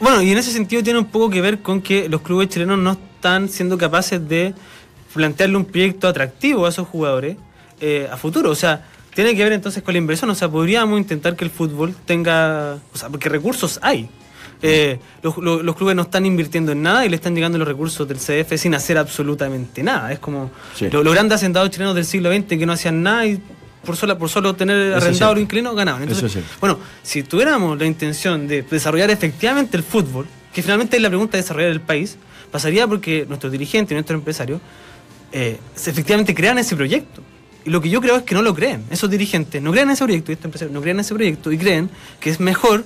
[0.00, 2.80] Bueno, y en ese sentido tiene un poco que ver con que los clubes chilenos
[2.80, 4.52] no están siendo capaces de
[5.14, 7.36] plantearle un proyecto atractivo a esos jugadores
[7.80, 8.50] eh, a futuro.
[8.50, 10.30] O sea, tiene que ver entonces con la inversión.
[10.30, 12.78] O sea, podríamos intentar que el fútbol tenga.
[12.92, 14.08] O sea, porque recursos hay.
[14.62, 17.68] Eh, los, los- los clubes no están invirtiendo en nada y le están llegando los
[17.68, 20.12] recursos del CDF sin hacer absolutamente nada.
[20.12, 20.88] Es como Sí.
[20.90, 23.40] lo- los grandes hacendados chilenos del siglo XX que no hacían nada y
[23.84, 26.02] por solo, por solo tener arrendado los inquilinos ganaban.
[26.02, 31.02] Entonces, es bueno, si tuviéramos la intención de desarrollar efectivamente el fútbol, que finalmente es
[31.02, 32.16] la pregunta de desarrollar el país,
[32.50, 34.60] pasaría porque nuestros dirigentes y nuestros empresarios
[35.32, 37.22] eh, se- efectivamente crean ese proyecto.
[37.64, 38.84] Y lo que yo creo es que no lo creen.
[38.90, 41.52] Esos dirigentes no creen en ese proyecto y estos empresarios no creen en ese proyecto
[41.52, 42.84] y creen que es mejor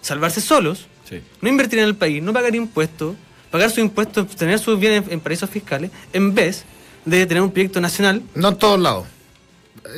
[0.00, 1.20] salvarse solos, Sí.
[1.40, 3.14] no invertir en el país, no pagar impuestos,
[3.50, 6.64] pagar sus impuestos, tener sus bienes en paraísos fiscales, en vez
[7.04, 8.22] de tener un proyecto nacional.
[8.34, 9.06] No en todos lados.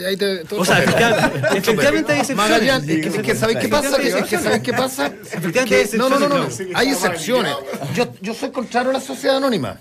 [0.06, 2.88] Ahí te- tú- O sea, efectivamente, hay excepciones.
[2.88, 3.96] Es que, es que ¿sabéis qué pasa?
[3.98, 5.06] Que ¿sabéis qué pasa?
[5.06, 7.54] Efectivamente hay Que- no, no, no, no, Hay excepciones.
[7.94, 9.78] Yo, yo soy contrario a la sociedad anónima.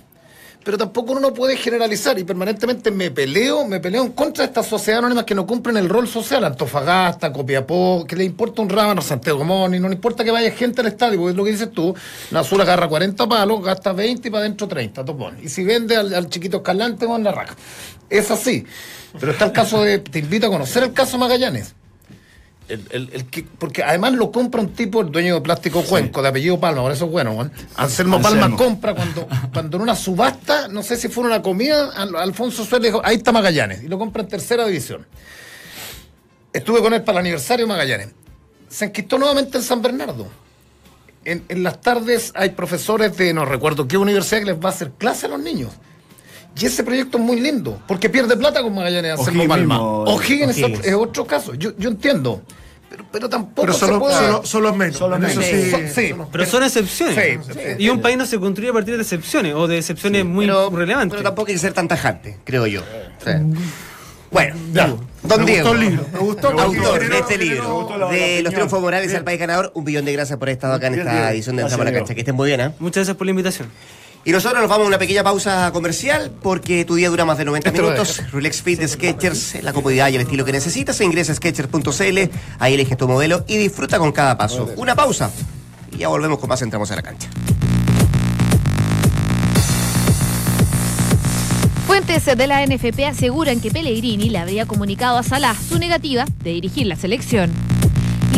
[0.65, 4.65] Pero tampoco uno puede generalizar y permanentemente me peleo, me peleo en contra de estas
[4.65, 6.43] sociedades anónimas que no cumplen el rol social.
[6.43, 10.81] Antofagasta, Copiapó, que le importa un rábano, Santiago Moni, no le importa que vaya gente
[10.81, 11.93] al estadio, porque es lo que dices tú.
[12.31, 15.37] La azul agarra 40 palos, gasta 20 y para adentro 30, topón.
[15.39, 17.55] Y si vende al, al chiquito escalante, con la raja.
[18.09, 18.65] Es así.
[19.19, 21.75] Pero está el caso de, te invito a conocer el caso Magallanes.
[22.69, 26.21] El, el- el que, porque además lo compra un tipo, el dueño de Plástico Cuenco,
[26.21, 27.51] de apellido Palma, por eso es bueno, Juan.
[27.75, 32.15] Anselmo, Palma compra cuando, cuando en una subasta, no sé si fue una comida, Al-
[32.15, 35.05] Alfonso Suárez dijo, ahí está Magallanes, y lo compra en tercera división.
[36.53, 38.09] Estuve con él para el aniversario de Magallanes.
[38.69, 40.27] Se enquistó nuevamente en San Bernardo.
[41.25, 44.71] En, en las tardes hay profesores de no recuerdo qué universidad que les va a
[44.71, 45.71] hacer clase a los niños.
[46.57, 49.81] Y ese proyecto es muy lindo, porque pierde plata con Magallanes Anselmo Palma.
[49.81, 52.41] O'Higgins es, otro- caso, yo, yo entiendo.
[52.89, 54.15] Pero, pero tampoco Pero se solo, puede...
[54.15, 54.95] solo, solo es menos.
[54.95, 55.63] Solo En eso menos.
[55.63, 56.09] sí, Son- sí.
[56.11, 57.15] solo- Pero son excepciones.
[57.45, 57.59] Sí, sí.
[57.79, 60.69] Y un país no se construye a partir de excepciones o de excepciones muy pero,
[60.69, 61.11] relevantes.
[61.17, 62.81] pero tampoco hay que ser tan tajante, creo yo.
[63.25, 63.31] Sí.
[64.31, 64.93] Bueno, Ya.
[65.23, 65.69] don me Diego.
[65.69, 66.05] gustó el libro.
[66.13, 69.83] Me gustó porque Autor de este libro, de los triunfos morales al país ganador, un
[69.85, 71.23] billón de gracias por haber estado acá en esta bien.
[71.25, 71.97] edición de Entramos a la.
[71.97, 72.13] Cancha.
[72.13, 72.71] Que estén muy bien, ¿eh?
[72.79, 73.69] Muchas gracias por la invitación.
[74.27, 77.45] Y nosotros nos vamos a una pequeña pausa comercial porque tu día dura más de
[77.45, 78.23] 90 Esto lo minutos.
[78.31, 80.99] Relax Fit de Sketchers, la comodidad y el estilo que necesitas.
[81.01, 84.73] Ingresa a Sketchers.cl, ahí eliges tu modelo y disfruta con cada paso.
[84.77, 85.29] Una pausa
[85.91, 87.29] y ya volvemos con más Entramos a la Cancha.
[91.85, 96.49] Fuentes de la NFP aseguran que Pellegrini le habría comunicado a Salah su negativa de
[96.49, 97.51] dirigir la selección.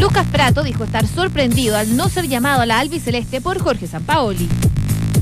[0.02, 4.50] Lucas Prato dijo estar sorprendido al no ser llamado a la albiceleste por Jorge Sampaoli.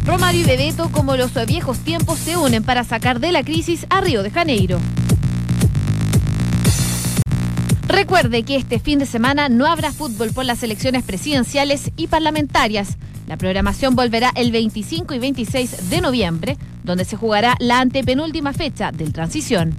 [0.06, 4.02] Romario y Bebeto, como los viejos tiempos, se unen para sacar de la crisis a
[4.02, 4.80] Río de Janeiro.
[7.88, 12.98] Recuerde que este fin de semana no habrá fútbol por las elecciones presidenciales y parlamentarias.
[13.28, 18.92] La programación volverá el 25 y 26 de noviembre, donde se jugará la antepenúltima fecha
[18.92, 19.74] del Transición.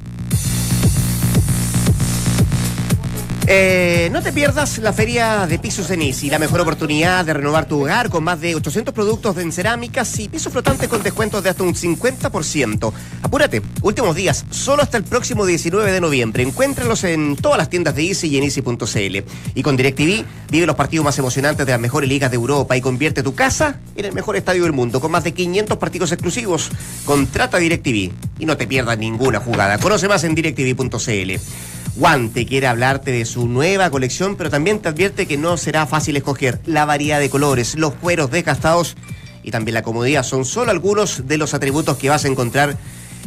[3.48, 7.66] Eh, no te pierdas la feria de pisos en Easy, la mejor oportunidad de renovar
[7.66, 11.50] tu hogar con más de 800 productos en cerámicas y pisos flotantes con descuentos de
[11.50, 12.92] hasta un 50%.
[13.22, 16.42] Apúrate, últimos días, solo hasta el próximo 19 de noviembre.
[16.42, 19.24] Encuéntralos en todas las tiendas de Easy y en Easy.cl.
[19.54, 22.80] Y con DirecTV, vive los partidos más emocionantes de las mejores ligas de Europa y
[22.80, 26.68] convierte tu casa en el mejor estadio del mundo con más de 500 partidos exclusivos.
[27.04, 29.78] Contrata DirecTV y no te pierdas ninguna jugada.
[29.78, 31.75] Conoce más en DirecTV.cl.
[31.96, 36.16] Guante quiere hablarte de su nueva colección, pero también te advierte que no será fácil
[36.16, 36.60] escoger.
[36.66, 38.96] La variedad de colores, los cueros desgastados
[39.42, 42.76] y también la comodidad son solo algunos de los atributos que vas a encontrar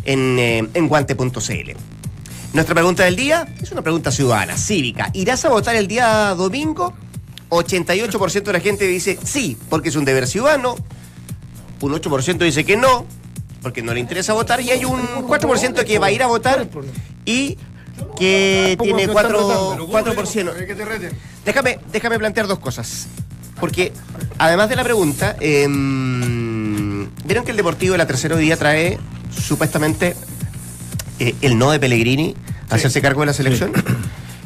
[0.05, 1.71] en, eh, guante.cl.
[2.53, 5.09] Nuestra pregunta del día es una pregunta ciudadana, cívica.
[5.13, 6.93] ¿Irás a votar el día domingo?
[7.49, 10.75] 88% de la gente dice sí, porque es un deber ciudadano.
[11.81, 13.05] Un 8% dice que no,
[13.63, 14.61] porque no le interesa votar.
[14.61, 16.67] Y hay un 4% que va a ir a votar
[17.25, 17.57] y
[18.17, 19.31] que tiene se están 4%.
[19.31, 19.87] retando.
[19.87, 20.53] 4%.
[20.57, 21.11] Eh.
[21.45, 23.07] Déjame, déjame plantear dos cosas.
[23.59, 23.91] Porque,
[24.37, 28.97] además de la pregunta, em, vieron que el Deportivo de la tercera hoy día trae
[29.31, 30.15] supuestamente
[31.19, 32.35] eh, el no de Pellegrini
[32.69, 33.71] a hacerse cargo de la selección.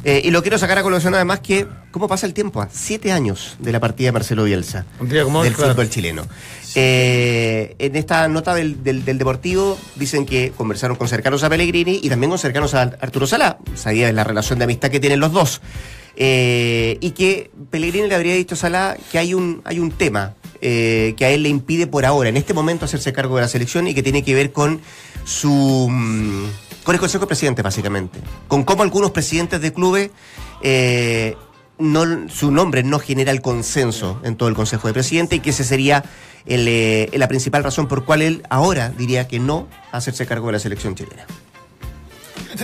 [0.06, 2.62] Eh, y lo quiero sacar a colación además que, ¿cómo pasa el tiempo?
[2.62, 4.86] A siete años de la partida de Marcelo Bielsa.
[4.97, 5.72] Como del claro.
[5.74, 6.26] fútbol chileno.
[6.76, 11.99] Eh, en esta nota del, del- del Deportivo dicen que conversaron con cercanos a Pellegrini
[12.04, 13.60] y también con cercanos a Arturo Salá.
[13.76, 15.62] Sabía de la relación de amistad que tienen los dos.
[16.16, 20.34] Eh, y que Pellegrini le habría dicho a Salá que hay un, hay un tema
[20.62, 23.47] eh, que a él le impide por ahora, en este momento, hacerse cargo de la
[23.47, 24.82] selección y que tiene que ver con
[25.26, 25.89] su.
[26.84, 28.20] Con el Consejo de Presidentes, básicamente.
[28.48, 30.12] Con cómo algunos presidentes de clubes.
[30.62, 31.36] eh,
[31.80, 35.50] no, su nombre no genera el consenso en todo el Consejo de Presidentes y que
[35.50, 36.04] esa sería
[36.46, 40.54] el, eh, la principal razón por cual él ahora diría que no hacerse cargo de
[40.54, 41.26] la selección chilena.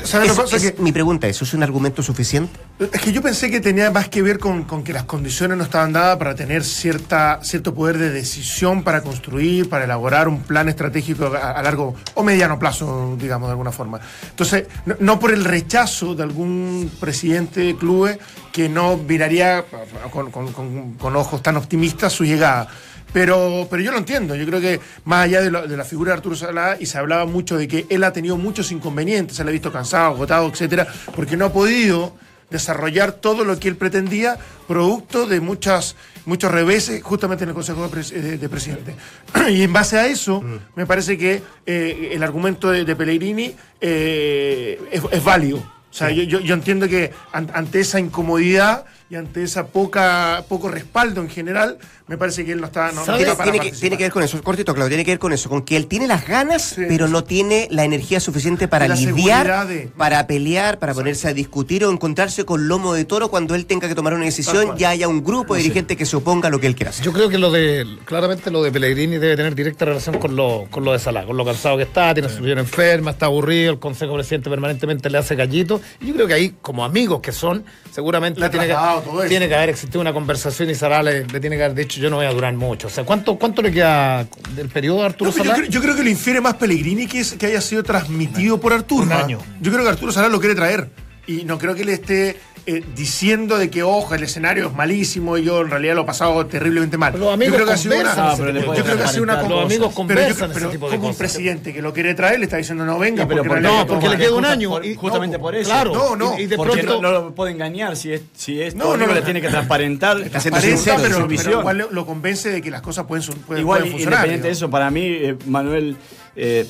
[0.04, 0.74] ¿Sabes lo que pasa?
[0.80, 2.60] Mi pregunta es, ¿eso es un argumento suficiente?
[2.80, 5.64] Es que yo pensé que tenía más que ver con, con que las condiciones no
[5.64, 10.70] estaban dadas para tener cierta, cierto poder de decisión para construir, para elaborar un plan
[10.70, 14.00] estratégico a, a largo o mediano plazo, digamos, de alguna forma.
[14.30, 18.18] Entonces, no, no por el rechazo de algún presidente de clubes
[18.52, 19.66] que no miraría
[20.12, 22.68] con- con- con ojos tan optimistas su llegada.
[23.14, 26.12] Pero, pero yo lo entiendo, yo creo que más allá de, lo- de la figura
[26.12, 29.44] de Arturo Salá, y se hablaba mucho de que él ha tenido muchos inconvenientes, se
[29.44, 32.14] le ha visto cansado, agotado, etcétera, porque no ha podido
[32.50, 34.38] desarrollar todo lo que él pretendía,
[34.68, 35.96] producto de muchas,
[36.26, 38.96] muchos reveses justamente en el Consejo de, Pres- de- de Presidentes.
[39.50, 40.44] y en base a eso,
[40.76, 45.58] me parece que eh, el argumento de, de Pellegrini eh, es, es válido.
[45.58, 50.44] O sea, yo, yo- yo entiendo que an- ante esa incomodidad y ante esa poca
[50.48, 53.52] poco respaldo en general, me parece que él no está, no, no Tiene, para tiene
[53.52, 53.80] que, participar.
[53.80, 55.88] tiene que ver con eso, cortito, Claudio, tiene que ver con eso, con que él
[55.88, 56.84] tiene las ganas, Sí.
[56.88, 61.84] pero no tiene la energía suficiente para lidiar, de- para pelear, para ponerse a discutir
[61.86, 65.08] o encontrarse con lomo de toro cuando él tenga que tomar una decisión, ya haya
[65.08, 67.04] un grupo de dirigentes que se oponga a lo que él quiera hacer.
[67.06, 70.66] Yo creo que lo de, claramente lo de Pellegrini debe tener directa relación con lo,
[70.70, 73.72] con lo de Salah, con lo cansado que está, tiene su vida enferma, está aburrido,
[73.74, 75.82] el Consejo Presidente permanentemente le hace gallito.
[76.02, 79.30] Y yo creo que ahí, como amigos que son, seguramente tiene que, trasladado todo eso.
[79.30, 82.10] tiene que haber existido una conversación y Salah le, le tiene que haber dicho yo
[82.10, 82.88] no voy a durar mucho.
[82.88, 84.26] O sea, ¿cuánto, cuánto le queda
[84.56, 87.20] del periodo a Arturo No, yo, creo, yo creo que lo infiere más Pellegrini que,
[87.20, 89.04] es, que haya sido transmitido por Arturo.
[89.04, 89.40] Un año.
[89.62, 90.90] Yo creo que Arturo Salah lo quiere traer.
[91.30, 95.38] Y no creo que le esté eh, diciendo de que, ojo, el escenario es malísimo
[95.38, 97.12] y yo en realidad lo he pasado terriblemente mal.
[97.12, 99.42] Pero los amigos yo creo que ha sido una, yo creo que ha sido una
[99.44, 102.16] Los amigos Pero conversan yo- ese pero tipo de como un presidente que lo quiere
[102.16, 104.46] traer le está diciendo no venga Sí, pero porque por- No, porque le queda un
[104.46, 104.70] año.
[104.72, 105.70] Por- y- justamente no, por eso.
[105.70, 106.40] Claro, No, no.
[106.40, 107.00] Y, y de Porque pronto.
[107.00, 109.14] no, no lo puede engañar si es, si es No, no, no.
[109.14, 110.18] le tiene que transparentar.
[110.42, 111.60] Sincero, pero, su pero visión.
[111.60, 114.18] igual lo, convence de que las cosas pueden, pueden, Igual, pueden funcionar.
[114.26, 115.96] independiente de eso, para mí, eh, Manuel,
[116.36, 116.66] eh,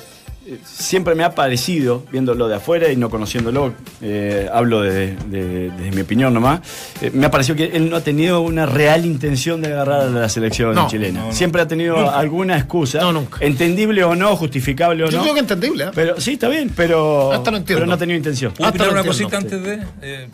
[0.64, 5.90] siempre me ha parecido, viéndolo de afuera y no conociéndolo, eh, hablo de, de- desde
[5.92, 6.60] mi opinión nomás,
[7.02, 10.06] eh, me ha parecido que él no ha tenido una real intención de agarrar a
[10.06, 11.30] la selección No, chilena.
[11.32, 13.38] Siempre ha tenido alguna excusa, No, nunca.
[13.40, 15.22] entendible o no, justificable o Yo no.
[15.24, 15.84] creo que entendible.
[15.84, 15.90] ¿eh?
[15.94, 17.80] Pero sí, está bien, pero, Hasta lo entiendo.
[17.80, 18.52] pero no ha tenido intención.
[18.52, 19.74] ¿Puedo Hasta una entiendo, cosita antes de.?
[20.02, 20.28] eh,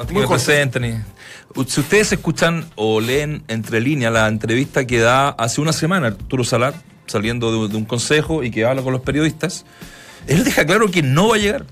[0.00, 0.84] antes que Muy presenten.
[0.84, 6.08] y- Si ustedes escuchan o leen entre líneas la entrevista que da hace una semana
[6.08, 6.74] Arturo Salar,
[7.08, 9.64] saliendo de, de un consejo y que habla con los periodistas,
[10.28, 11.64] él deja claro que no va a llegar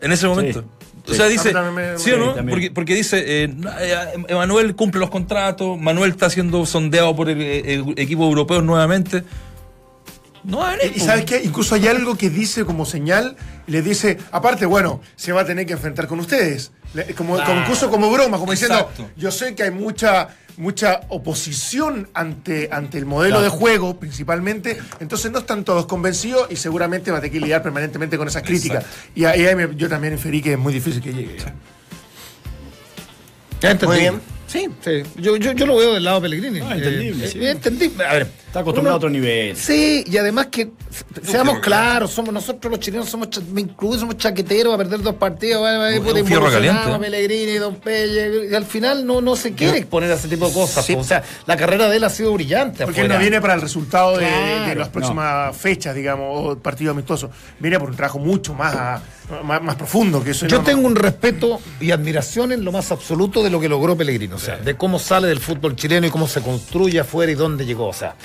[0.00, 0.64] en ese momento.
[1.08, 2.34] O sea, dice, me- ¿sí o no?
[2.46, 3.94] Porque, porque dice, eh, no, eh,
[4.28, 9.24] Emanuel cumple los contratos, Manuel está siendo sondeado por el, eh, el equipo europeo nuevamente.
[10.44, 11.04] No va a venir, Y po.
[11.06, 13.36] sabes qué, incluso hay algo que dice como señal,
[13.66, 16.70] y le dice, aparte, bueno, se va a tener que enfrentar con ustedes.
[17.16, 19.10] Como, como incluso como broma, como diciendo, Exacto.
[19.16, 25.30] yo sé que hay mucha mucha oposición ante, ante el modelo de juego principalmente, entonces
[25.30, 28.84] no están todos convencidos y seguramente va a tener que lidiar permanentemente con esas críticas.
[29.14, 31.36] Y ahí ahí me- yo también inferí que es muy difícil que llegue.
[33.60, 33.86] Ya entendí.
[33.94, 34.20] Muy bien.
[34.46, 35.02] Sí, sí.
[35.16, 36.60] Yo, yo, yo lo veo del lado de Pellegrini.
[36.60, 37.38] Ah, entendible, Eh, sí.
[37.38, 38.04] eh, entendible.
[38.04, 39.56] A ver, Está acostumbrado a otro nivel.
[39.56, 44.00] Sí, y además que se- seamos claros, somos nosotros los chilenos somos cha- me incluyo,
[44.00, 46.98] somos chaqueteros a perder dos partidos, Un- puta, un fierro involucionado, caliente.
[47.10, 50.52] Pellegrini, Don Pelle, y al final no, no se quiere exponer a ese tipo de
[50.52, 50.84] cosas.
[50.84, 50.94] Sí.
[50.94, 51.00] po.
[51.02, 52.84] O sea, la carrera de él ha sido brillante.
[52.84, 56.26] Porque él no viene para el resultado de, Claro, de las próximas fechas, digamos,
[56.56, 57.30] o partidos amistosos.
[57.60, 59.00] Viene por un trabajo mucho más, a-
[59.44, 60.48] más, más profundo que eso.
[60.48, 63.96] Yo no- tengo un respeto y admiración en lo más absoluto de lo que logró
[63.96, 67.36] Pellegrino, o sea, de cómo sale del fútbol chileno y cómo se construye afuera y
[67.36, 68.16] dónde llegó, o sea,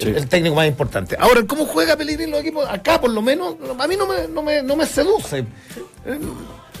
[0.00, 1.16] el, el técnico más importante.
[1.18, 4.28] Ahora, cómo juega Pellegrino en los equipos, acá por lo menos, a mí no me,
[4.28, 5.44] no me, no me seduce.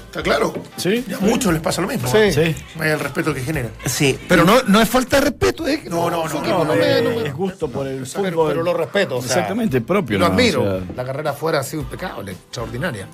[0.06, 0.52] Está claro.
[0.76, 1.04] Sí.
[1.08, 2.08] Y a muchos les pasa lo mismo.
[2.10, 2.16] Sí.
[2.18, 2.32] ¿eh?
[2.56, 2.64] Sí.
[2.76, 3.68] Vaya el respeto que genera.
[3.86, 4.18] Sí.
[4.28, 5.82] Pero no, no es falta de respeto, ¿eh?
[5.88, 8.24] No, no, no, equipo no, me- Eh, no me- es gusto por el fútbol.
[8.24, 9.18] pero, pero lo respeto.
[9.18, 10.18] o sea, Exactamente, propio.
[10.18, 10.62] Lo admiro.
[10.62, 10.80] o sea.
[10.96, 13.06] La carrera afuera ha sido impecable, extraordinaria.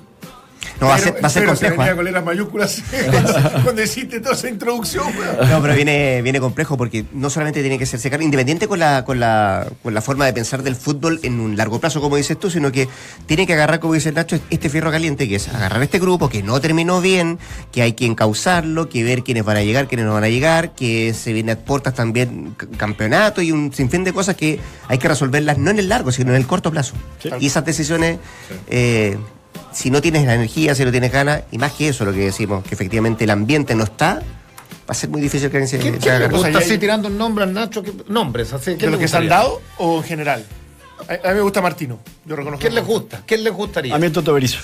[0.79, 1.77] No, va a ser, va a ser se complejo.
[1.77, 2.13] venía ¿eh?
[2.13, 2.83] con mayúsculas
[3.63, 5.05] cuando hiciste toda esa introducción.
[5.49, 9.03] No, pero viene, viene complejo porque no solamente tiene que ser secar, independiente con la,
[9.03, 12.39] con la, con la forma de pensar del fútbol en un largo plazo, como dices
[12.39, 12.87] tú, sino que
[13.25, 16.43] tiene que agarrar, como dice Nacho, este fierro caliente, que es agarrar este grupo que
[16.43, 17.39] no terminó bien,
[17.71, 20.75] que hay que encauzarlo, que ver quiénes van a llegar, quiénes no van a llegar,
[20.75, 25.07] que se viene a puertas también campeonato y un sinfín de cosas que hay que
[25.07, 26.93] resolverlas no en el largo, sino en el corto plazo.
[27.39, 28.19] Y esas decisiones,
[28.67, 29.17] eh,
[29.71, 32.19] si no tienes la energía, si no tienes ganas, y más que eso, lo que
[32.19, 34.23] decimos, que efectivamente el ambiente no está, va
[34.87, 36.37] a ser muy difícil que alguien se, ¿Quién, se quién haga le cargo.
[36.37, 37.83] O sea, gusta ya así hay- tirando un nombre al Nacho?
[37.83, 38.71] ¿Qué- nombres, así.
[38.71, 40.45] ¿De ¿quién lo le que se han dado o en general?
[41.07, 41.99] A, a mí me gusta Martino.
[42.25, 42.61] Yo reconozco.
[42.61, 43.21] ¿Quién les gusta?
[43.25, 43.93] ¿Quién les gustaría?
[43.95, 44.59] A mí el Toto Berizzo.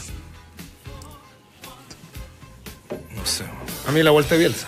[3.16, 3.44] No sé.
[3.88, 4.68] A mí la vuelta de Bielsa.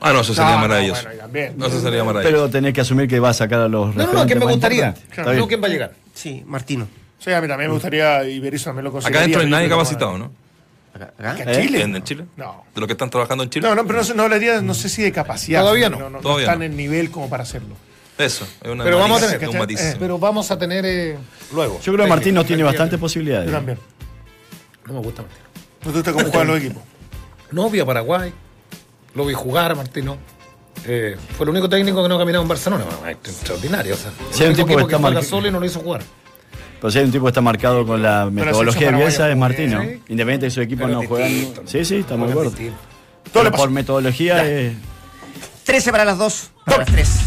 [0.00, 1.02] Ah, no, eso No, sería no, maravilloso.
[1.02, 1.54] bueno, y también.
[1.56, 2.36] No, eso sería maravilloso.
[2.36, 4.44] Pero tenés que asumir que va a sacar a los No, no, no, ¿quién me
[4.44, 4.94] gustaría?
[5.16, 5.46] No, bien.
[5.46, 5.92] ¿quién va a llegar?
[6.14, 6.86] Sí, Martino.
[7.18, 9.20] Sí, a mí también me gustaría, y Berizzo también lo Acá consideraría.
[9.36, 10.32] adentro no hay nadie capacitado, ¿no?
[10.94, 11.30] Acá- acá.
[11.32, 11.54] ¿Acá ¿Eh?
[11.56, 11.82] en Chile?
[11.82, 12.24] ¿En, Chile?
[12.36, 12.64] No.
[12.74, 13.68] ¿De los que están trabajando en Chile?
[13.68, 15.60] No, no, pero no, no hablaría, no sé si de capacidad.
[15.60, 15.98] Todavía no.
[15.98, 16.64] No, no, Todavía están no.
[16.66, 17.74] en nivel como para hacerlo.
[18.18, 19.78] Eso, es una Pero vamos a tener, un matiz.
[19.78, 19.98] ¿cachai?
[19.98, 21.18] Pero vamos a tener eh,
[21.52, 21.78] luego.
[21.82, 23.46] Yo creo que Martín no tiene bastantes posibilidades.
[23.50, 23.78] Yo también.
[24.86, 25.44] No me gusta Martino.
[25.84, 26.82] ¿No te gusta cómo juegan los equipos?
[27.52, 28.32] No vi a Paraguay.
[29.14, 30.16] Lo vi jugar a Martino.
[30.84, 32.84] Eh, fue el único técnico que no caminaba en Barcelona.
[33.00, 33.94] Bueno, extraordinario.
[33.94, 35.66] O sea, Sí, el único tipo que equipo que está marca- solo y no lo
[35.66, 36.02] hizo jugar.
[36.80, 39.80] Pero si hay un tipo que está marcado con la metodología de Bielsa es Martino.
[39.80, 40.02] bien.
[40.08, 41.68] Independiente de su equipo Pero no ¿no?
[41.68, 42.74] Sí, sí, estamos de Juega acuerdo.
[43.32, 44.74] Todo por metodología es.
[45.64, 47.20] 13 para las 2, para las 3.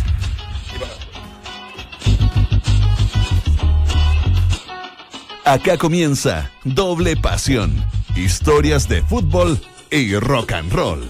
[5.46, 7.74] Acá comienza Doble Pasión.
[8.16, 11.10] Historias de fútbol y rock and roll.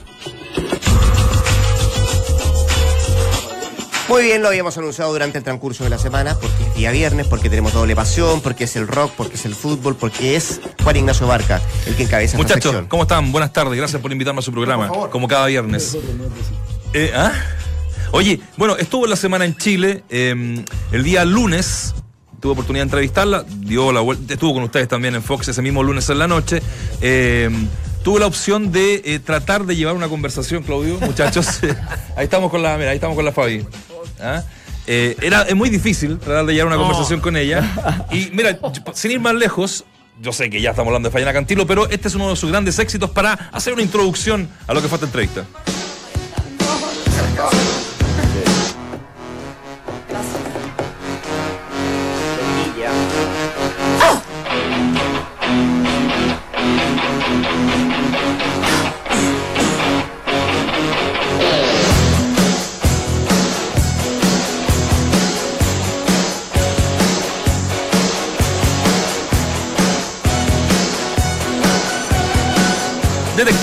[4.10, 7.28] Muy bien, lo habíamos anunciado durante el transcurso de la semana, porque es día viernes,
[7.28, 10.95] porque tenemos doble pasión, porque es el rock, porque es el fútbol, porque es Juan
[10.97, 12.88] Ignacio Barca el que encabeza esta Muchachos, sección.
[12.88, 13.32] ¿cómo están?
[13.32, 13.78] Buenas tardes.
[13.78, 15.95] Gracias por invitarme a su programa, como cada viernes.
[16.93, 17.32] Eh, ¿ah?
[18.12, 20.03] Oye, bueno, estuvo la semana en Chile.
[20.10, 21.93] eh, el día lunes
[22.39, 23.45] tuve oportunidad de entrevistarla.
[23.47, 26.64] Dio la vuelta, estuvo con ustedes también en Fox ese mismo lunes en la noche.
[27.01, 27.49] eh,
[28.03, 31.60] tuve la opción de eh, tratar de llevar una conversación, Claudio, muchachos.
[32.16, 33.68] ahí estamos con la, mira, ahí estamos con la Fabi.
[34.22, 34.44] ¿Ah?
[34.88, 38.08] Eh, era, es muy difícil tratar de llevar una conversación con ella.
[38.12, 38.58] Y mira,
[38.94, 39.86] sin ir más lejos,
[40.20, 42.50] yo sé que ya estamos hablando de Fayana Cantilo, pero este es uno de sus
[42.50, 45.46] grandes éxitos para hacer una introducción a lo que fue esta entrevista.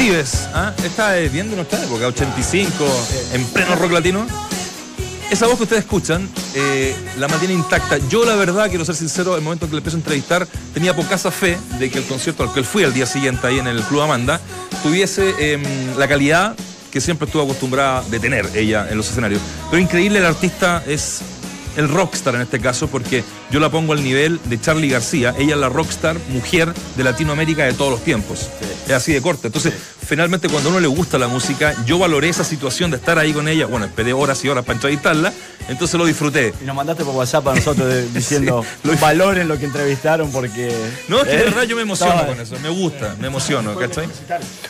[0.07, 0.73] Detectives, ¿ah?
[0.85, 2.85] esta es bien de nuestra época, 85,
[3.33, 4.25] en pleno rock latino.
[5.33, 7.99] Esa voz que ustedes escuchan, eh, la mantiene intacta.
[8.09, 10.95] Yo, la verdad, quiero ser sincero, el momento en que le empiezo a entrevistar, tenía
[10.95, 13.83] poca fe de que el concierto al que fui al día siguiente ahí en el
[13.83, 14.41] Club Amanda
[14.85, 15.65] tuviese em,
[15.97, 16.55] la calidad
[16.93, 19.41] que siempre estuvo acostumbrada de tener ella en los escenarios.
[19.71, 21.21] Pero increíble, el artista es
[21.77, 25.35] el rockstar en este caso, porque yo la pongo al nivel de Charlie García.
[25.39, 28.49] Ella es la rockstar mujer de Latinoamérica de todos los tiempos.
[28.87, 29.49] Es así de corta.
[29.49, 29.73] Entonces,
[30.07, 33.33] finalmente, cuando a uno le gusta la música, yo valoré esa situación de estar ahí
[33.33, 33.67] con ella.
[33.67, 35.33] Bueno, esperé horas y horas para entrevistarla,
[35.69, 36.55] entonces lo disfruté.
[36.63, 40.31] Y nos mandaste por WhatsApp a nosotros de- diciendo Sí, lo- valoren lo que entrevistaron
[40.31, 40.73] porque.
[41.09, 41.45] No, es que de ¿eh?
[41.45, 44.09] verdad yo me emociono Estaba- con eso, me gusta, me emociono, ¿cachai?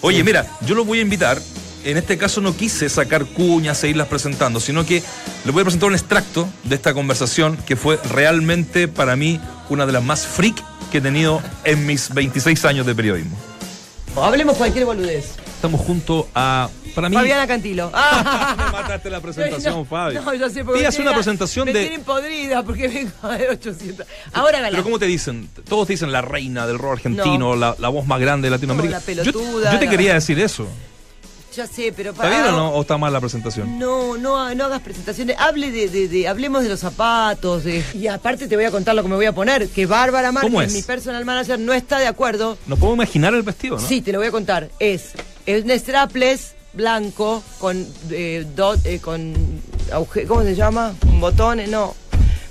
[0.01, 1.41] Oye, mira, yo lo voy a invitar.
[1.87, 5.05] En este caso no quise sacar cuñas e irlas presentando, sino que
[5.45, 9.87] le voy a presentar un extracto de esta conversación que fue realmente para mí una
[9.87, 10.61] de las más freak
[10.91, 13.39] que he tenido en mis 26 años de periodismo.
[14.17, 15.37] Hablemos cualquier boludez.
[15.55, 17.15] Estamos junto a, para mí...
[17.15, 17.89] Fabiana Cantilo.
[17.95, 18.55] Ah.
[18.67, 20.17] Me mataste la presentación, no, Fabi.
[20.17, 21.83] No, yo sé porque hace una presentación me de...
[21.83, 24.05] tienen podrida porque vengo de 800.
[24.33, 24.73] Ahora galán.
[24.73, 25.49] Pero ¿cómo te dicen?
[25.69, 28.99] Todos te dicen la reina del rock argentino, la, la voz más grande de Latinoamérica.
[28.99, 30.67] No, la Yo- pelotuda, yo, te la- quería decir eso.
[31.57, 32.43] Ya sé, pero ¿Está para.
[32.43, 32.69] bien o no?
[32.71, 33.79] ¿O está mal la presentación?
[33.79, 35.37] No, no, no hagas presentaciones.
[35.39, 37.65] Hable de, de- de- hablemos de los zapatos.
[37.65, 39.69] de- y aparte te voy a contar lo que me voy a poner.
[39.69, 42.59] Que Bárbara ¿Cómo Márquez, mi personal manager, no está de acuerdo.
[42.67, 43.83] Nos podemos imaginar el vestido, ¿no?
[43.87, 44.69] Sí, te lo voy a contar.
[44.79, 45.13] Es,
[45.47, 49.33] es un strapless blanco con eh, dot- eh, con
[50.29, 50.95] ¿cómo se llama?
[51.01, 51.95] Con botones, no.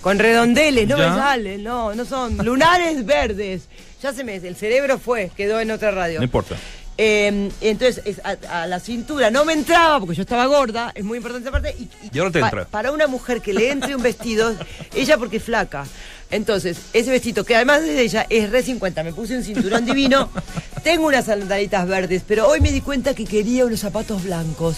[0.02, 1.10] Con redondeles, no Ya.
[1.10, 2.38] me salen, no, no son.
[2.38, 3.64] Lunares verdes.
[4.02, 6.20] Ya se me, el cerebro fue, quedó en otra radio.
[6.20, 6.56] No importa.
[6.98, 11.04] Eh, entonces, es a, a la cintura no me entraba porque yo estaba gorda, es
[11.04, 11.76] muy importante esa parte.
[11.78, 12.66] Y, Y ahora te entra.
[12.66, 14.54] Para una mujer que le entre un vestido,
[14.94, 15.86] ella porque es flaca.
[16.32, 20.30] Entonces, ese vestido, que además de ella es re 50, me puse un cinturón divino,
[20.84, 24.78] tengo unas sandalitas verdes, pero hoy me di cuenta que quería unos zapatos blancos.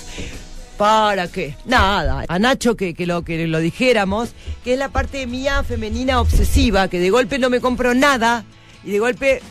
[0.77, 1.55] ¿Para qué?
[1.65, 2.25] Nada.
[2.27, 4.29] A Nacho que, que, lo, que lo dijéramos,
[4.63, 8.43] que es la parte mía femenina obsesiva, que de golpe no me compro nada
[8.83, 9.41] y de golpe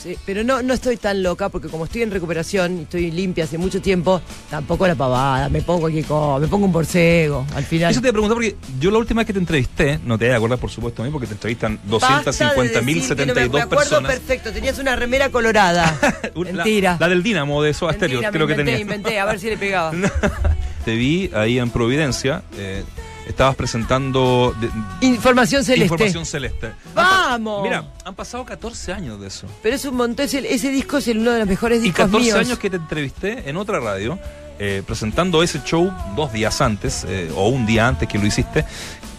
[0.00, 3.44] Sí, pero no, no estoy tan loca porque como estoy en recuperación y estoy limpia
[3.44, 4.20] hace mucho tiempo,
[4.50, 7.92] tampoco la pavada, me pongo aquí cosa, me pongo un borcego al final.
[7.92, 10.24] Eso te iba a preguntar porque yo la última vez que te entrevisté, no te
[10.26, 13.26] voy a acordar por supuesto a mí porque te entrevistan Basta de 250.000, decir que
[13.26, 14.12] no me- 72 Me acuerdo personas.
[14.12, 15.98] perfecto, tenías una remera colorada.
[16.34, 16.92] Una- Mentira.
[16.98, 18.80] La, la del Dinamo de Soda Stereo, creo me que inventé, tenía.
[18.80, 19.92] inventé, a ver si le pegaba.
[20.84, 22.82] Te vi ahí en Providencia, eh,
[23.26, 25.84] estabas presentando de- Información celeste.
[25.84, 26.72] información celeste.
[26.94, 27.62] ¡Vamos!
[27.62, 29.46] Mira, han pasado 14 años de eso.
[29.62, 32.24] Pero es un montón, ese disco es el- uno de los mejores Y discos 14
[32.24, 32.38] míos.
[32.38, 34.18] años que te entrevisté en otra radio,
[34.58, 38.64] eh, presentando ese show dos días antes, eh, o un día antes que lo hiciste.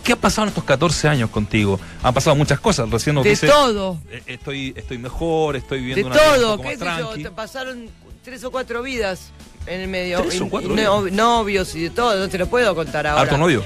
[0.04, 1.80] ¿Qué ha pasado en estos 14 años contigo?
[2.04, 2.90] Han pasado muchas cosas.
[2.90, 3.98] Recién nos De dice, todo.
[4.12, 7.22] eh, estoy, estoy mejor, estoy De viviendo una vida un todo, poco qué más sé
[7.24, 7.88] yo, pasaron
[8.24, 9.32] tres o cuatro vidas
[9.66, 10.22] en el medio.
[10.22, 13.08] ¿Tres o Y- cuatro y no- novios y de todo, no te lo puedo contar
[13.08, 13.22] ahora.
[13.22, 13.64] ¿Harto novio?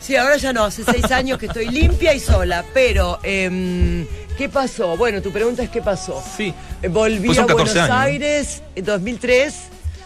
[0.00, 4.06] Sí, ahora ya no, hace seis años que estoy limpia y sola, pero em,
[4.38, 4.96] ¿qué pasó?
[4.96, 6.22] Bueno, tu pregunta es ¿qué pasó?
[6.36, 6.54] Sí.
[6.82, 7.90] Eh, Volví Pues a son 14 Buenos.
[7.98, 9.54] Aires en 2003,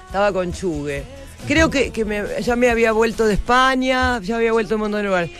[0.07, 1.05] estaba con Chugue.
[1.47, 5.03] Creo que, que me- ya me había vuelto de España, ya había vuelto un montón
[5.03, 5.31] de lugares.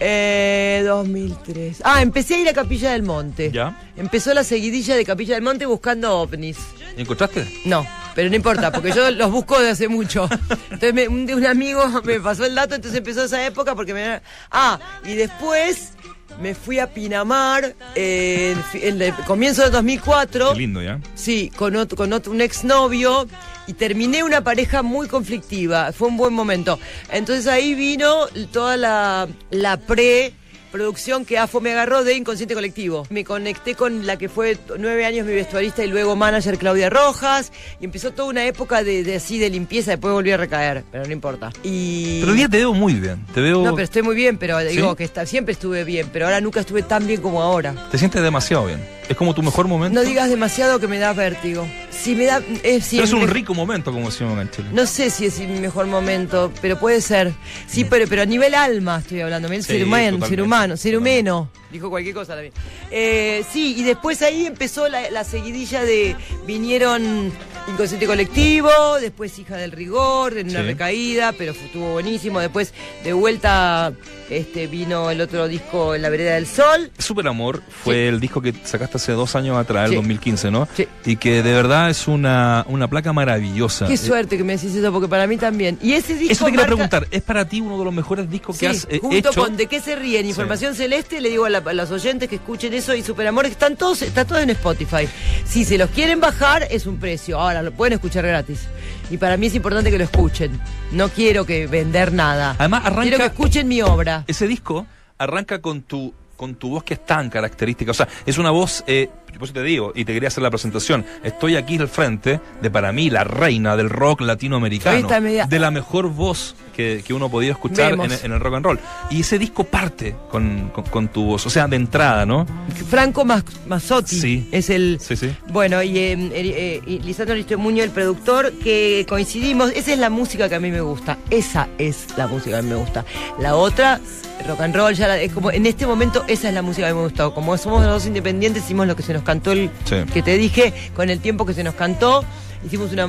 [0.00, 1.82] Eh, 2003.
[1.84, 3.50] Ah, empecé a ir a Capilla del Monte.
[3.52, 3.78] ¿Ya?
[3.96, 6.58] Empezó la seguidilla de Capilla del Monte buscando ovnis.
[6.96, 7.46] ¿Y ¿Encontraste?
[7.64, 10.28] No, pero no importa, porque yo los busco de hace mucho.
[10.64, 14.20] Entonces me- un, un amigo me pasó el dato, entonces empezó esa época porque me...
[14.50, 15.92] Ah, y después
[16.40, 20.52] me fui a Pinamar eh, en, el comienzo del 2004.
[20.52, 21.00] Qué lindo, ¿ya?
[21.14, 23.26] Sí, con otro, con otro, un exnovio
[23.66, 25.92] y terminé una pareja muy conflictiva.
[25.92, 26.78] Fue un buen momento.
[27.10, 30.34] Entonces ahí vino toda la, la pre
[30.74, 33.06] producción que AFO me agarró de Inconsciente Colectivo.
[33.08, 37.52] Me conecté con la que fue nueve años mi vestuarista y luego manager Claudia Rojas
[37.80, 41.06] y empezó toda una época de, de así de limpieza, después volví a recaer, pero
[41.06, 41.52] no importa.
[41.62, 42.18] Y...
[42.18, 43.24] Pero hoy día te veo muy bien.
[43.32, 43.62] Te veo.
[43.62, 44.96] No, pero estoy muy bien, pero digo ¿Sí?
[44.96, 47.72] que está, siempre estuve bien, pero ahora nunca estuve tan bien como ahora.
[47.92, 48.80] Te sientes demasiado bien.
[49.08, 50.00] Es como tu mejor momento.
[50.00, 51.68] No digas demasiado que me da vértigo.
[51.90, 52.42] Si me da...
[52.62, 54.68] eh, si Pero es un rico momento, como decimos en Chile.
[54.72, 57.32] No sé si es mi mejor momento, pero puede ser.
[57.66, 60.94] Sí, pero, pero a nivel alma estoy hablando, nivel Sí, ser humano, ser humano, ser
[60.94, 61.48] totalmente.
[61.74, 62.52] Dijo cualquier cosa también.
[62.92, 66.14] Eh, sí, y después ahí empezó la, la seguidilla de.
[66.46, 67.32] Vinieron
[67.68, 68.70] Inconsciente Colectivo,
[69.00, 70.66] después Hija del Rigor, en una Sí.
[70.66, 72.38] recaída, pero estuvo buenísimo.
[72.38, 72.72] Después,
[73.02, 73.92] de vuelta,
[74.30, 76.92] este vino el otro disco En la Vereda del Sol.
[76.98, 79.96] Super Amor fue el disco que sacaste hace dos años atrás, el Sí.
[79.96, 80.68] 2015, ¿no?
[80.76, 80.86] Sí.
[81.04, 83.86] Y que de verdad es una, una placa maravillosa.
[83.88, 85.76] Qué Eh, suerte que me decís eso, porque para mí también.
[85.82, 86.32] Y ese disco.
[86.32, 88.86] Eso te quería marca- preguntar, ¿es para ti uno de los mejores discos que has
[88.88, 89.32] eh, junto hecho?
[89.40, 92.74] con De qué se ríen, Información Celeste, le digo a, la- los oyentes que escuchen
[92.74, 95.08] eso y Superamor, están todos, está todo en Spotify.
[95.46, 97.38] Si se los quieren bajar, es un precio.
[97.40, 98.68] Ahora lo pueden escuchar gratis.
[99.10, 100.60] Y para mí es importante que lo escuchen.
[100.92, 102.56] No quiero que vender nada.
[102.58, 104.24] Además, arranca- Quiero que escuchen mi obra.
[104.26, 104.86] Ese disco
[105.18, 107.92] arranca con tu con tu voz que es tan característica.
[107.92, 109.08] O sea, es una voz, eh,
[109.38, 111.04] por eso te digo, y te quería hacer la presentación.
[111.22, 115.08] Estoy aquí al frente de, para mí, la reina del rock latinoamericano.
[115.48, 118.80] De la mejor voz que, que uno ha podido escuchar en, el rock and roll.
[119.10, 121.46] Y ese disco parte con, con- con tu voz.
[121.46, 122.46] O sea, de entrada, ¿no?
[122.88, 124.48] Franco Mas- Mazzotti Sí.
[124.52, 124.98] es el.
[125.00, 125.34] Sí, sí.
[125.48, 129.70] Bueno, y eh, eh, eh, y Lisandro el productor, que coincidimos.
[129.72, 131.18] Esa es la música que a mí me gusta.
[131.30, 133.04] Esa es la música que a mí me gusta.
[133.38, 134.00] La otra,
[134.48, 136.94] rock and roll, ya la- es como en este momento esa es la música que
[136.94, 137.30] me gusta.
[137.30, 139.96] Como somos los dos independientes, hicimos lo que se nos cantó el Sí.
[140.12, 142.24] que te dije, con el tiempo que se nos cantó.
[142.64, 143.06] Hicimos una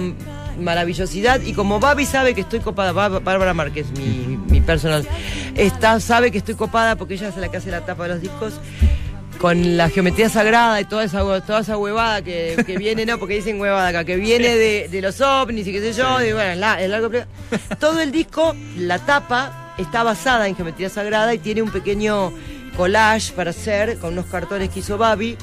[0.59, 5.07] maravillosidad y como Babi sabe que estoy copada, Bá- Bárbara Márquez, mi, mi personal,
[5.55, 8.22] está, sabe que estoy copada porque ella es la que hace la tapa de los
[8.22, 8.53] discos
[9.39, 13.36] con la geometría sagrada y toda esa, toda esa huevada que, que viene, no, porque
[13.36, 16.55] dicen huevada acá, que viene de, de los ovnis y qué sé yo, y bueno,
[16.55, 17.09] la- el largo
[17.80, 22.32] Todo el disco, la tapa, está basada en geometría sagrada y tiene un pequeño
[22.78, 25.38] collage para hacer con unos cartones que hizo Babi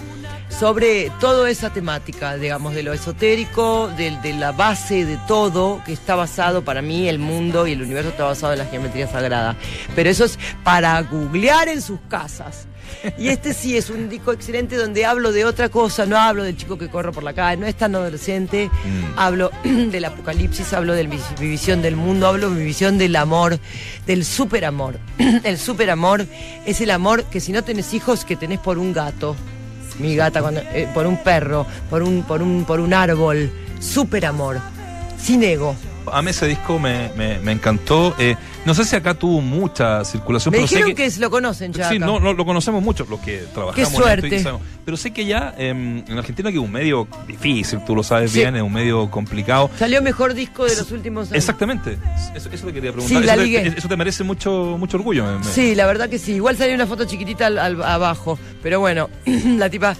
[0.58, 5.92] sobre toda esa temática, digamos, de lo esotérico, de, de la base de todo, que
[5.92, 9.56] está basado para mí, el mundo y el universo está basado en la geometría sagrada.
[9.94, 12.66] Pero eso es para googlear en sus casas.
[13.18, 16.56] Y este sí es un disco excelente donde hablo de otra cosa, no hablo del
[16.56, 18.70] chico que corre por la calle, no es tan adolescente,
[19.16, 23.16] hablo del apocalipsis, hablo de mi, mi visión del mundo, hablo de mi visión del
[23.16, 23.58] amor,
[24.06, 24.98] del superamor.
[25.44, 26.26] el superamor
[26.66, 29.36] es el amor que si no tenés hijos, que tenés por un gato,
[30.02, 33.50] mi gata, cuando- eh, por un perro, por un, por un, por un árbol,
[33.80, 34.58] superamor,
[35.18, 35.74] sin ego.
[36.12, 38.14] A mí ese disco me, me- me encantó.
[38.18, 38.34] Eh,
[38.64, 41.10] no sé si acá tuvo mucha circulación, Me pero sé dijeron que...
[41.10, 41.88] que, lo conocen ya.
[41.88, 42.06] Sí, acá.
[42.06, 43.74] no, no, lo conocemos mucho, los que trabajamos.
[43.74, 44.58] Qué en esto y suerte.
[44.84, 48.30] Pero sé que ya em, en Argentina que es un medio difícil, tú lo sabes
[48.32, 48.38] Sí.
[48.40, 49.70] bien, es un medio complicado.
[49.78, 51.36] Salió mejor disco de los últimos años.
[51.36, 51.98] Exactamente,
[52.34, 53.20] eso, eso te quería preguntar.
[53.20, 53.42] Sí, la eso,
[53.72, 55.24] te, eso te merece mucho, mucho orgullo.
[55.24, 56.32] me- me- Sí, la verdad que sí.
[56.34, 58.38] Igual salió una foto chiquitita al- al- abajo.
[58.62, 59.96] Pero bueno, la tipa.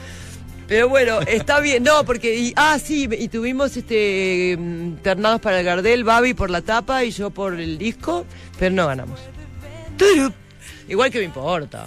[0.68, 1.82] Pero bueno, está bien.
[1.82, 2.34] No, porque.
[2.38, 7.04] y- ah, sí, y tuvimos este mm, ternados para el Gardel, Babi por la tapa
[7.04, 8.24] y yo por el disco,
[8.58, 9.20] pero no ganamos.
[10.88, 11.86] Igual que me importa.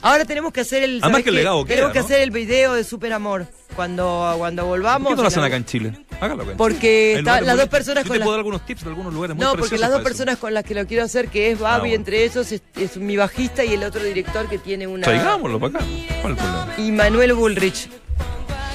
[0.00, 0.90] Ahora tenemos que hacer el.
[1.02, 2.04] Además ¿sabes que el legado Tenemos queda, que ¿no?
[2.04, 3.46] hacer el video de Super Amor.
[3.76, 5.08] Cuando, cuando volvamos.
[5.08, 5.92] ¿Por qué no lo hacen acá en Chile?
[6.22, 8.84] Hágalo en Porque está- las dos personas Yo con te la- puedo dar algunos tips
[8.84, 10.04] de algunos lugares muy No, porque las dos eso.
[10.04, 11.94] personas con las que lo quiero hacer, que es Babi, Ah, bueno.
[11.96, 15.02] entre esos es, es mi bajista y el otro director que tiene una.
[15.02, 15.86] Traigámoslo para acá.
[16.20, 16.74] ¿Cuál es el problema?
[16.78, 17.88] Y Manuel Bullrich.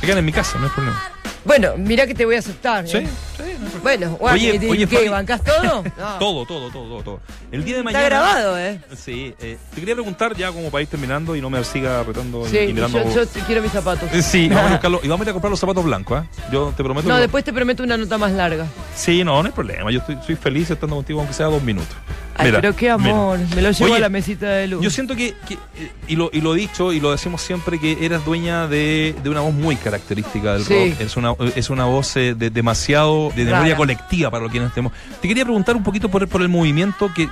[0.02, 1.02] Se quedan en mi casa, no hay problema.
[1.48, 2.86] Bueno, mira que te voy a aceptar.
[2.86, 2.88] ¿eh?
[2.88, 3.00] Sí,
[3.38, 3.82] sí, no.
[3.82, 5.06] Bueno, guarda, Oye, ¿y- oye, ¿qué?
[5.06, 5.84] Fabi- ¿Bancás todo?
[5.98, 6.18] No.
[6.20, 7.20] Todo, todo, todo, todo, todo.
[7.52, 8.06] El día de Está mañana.
[8.06, 8.80] grabado, ¿eh?
[8.98, 12.46] Sí, eh, te quería preguntar ya como para ir terminando y no me siga retando
[12.46, 13.04] y- Sí, y y mirando.
[13.14, 14.10] yo, yo quiero mis zapatos.
[14.14, 15.00] Eh, Sí, vamos a buscarlo.
[15.04, 16.28] Y vamos a ir a comprar los zapatos blancos, ¿eh?
[16.52, 17.08] Yo te prometo.
[17.08, 18.66] No, que- después te prometo una nota más larga.
[18.96, 19.90] Sí, no, no hay problema.
[19.92, 21.96] Yo estoy, soy feliz estando contigo, aunque sea dos minutos.
[22.40, 23.40] Ay, Mira, pero qué amor.
[23.40, 23.56] mira.
[23.56, 24.84] Me lo llevo Oye, a la mesita de luz.
[24.84, 27.80] Yo siento que, que, eh, y, lo, y lo he dicho y lo decimos siempre,
[27.80, 30.92] que eras dueña de, de una voz muy característica del Sí.
[30.92, 31.02] rock.
[31.02, 33.76] Es una, es una voz eh, de, demasiado de memoria Rara.
[33.78, 34.92] colectiva para lo que estemos.
[35.22, 37.28] Te quería preguntar un poquito por, el- por el movimiento que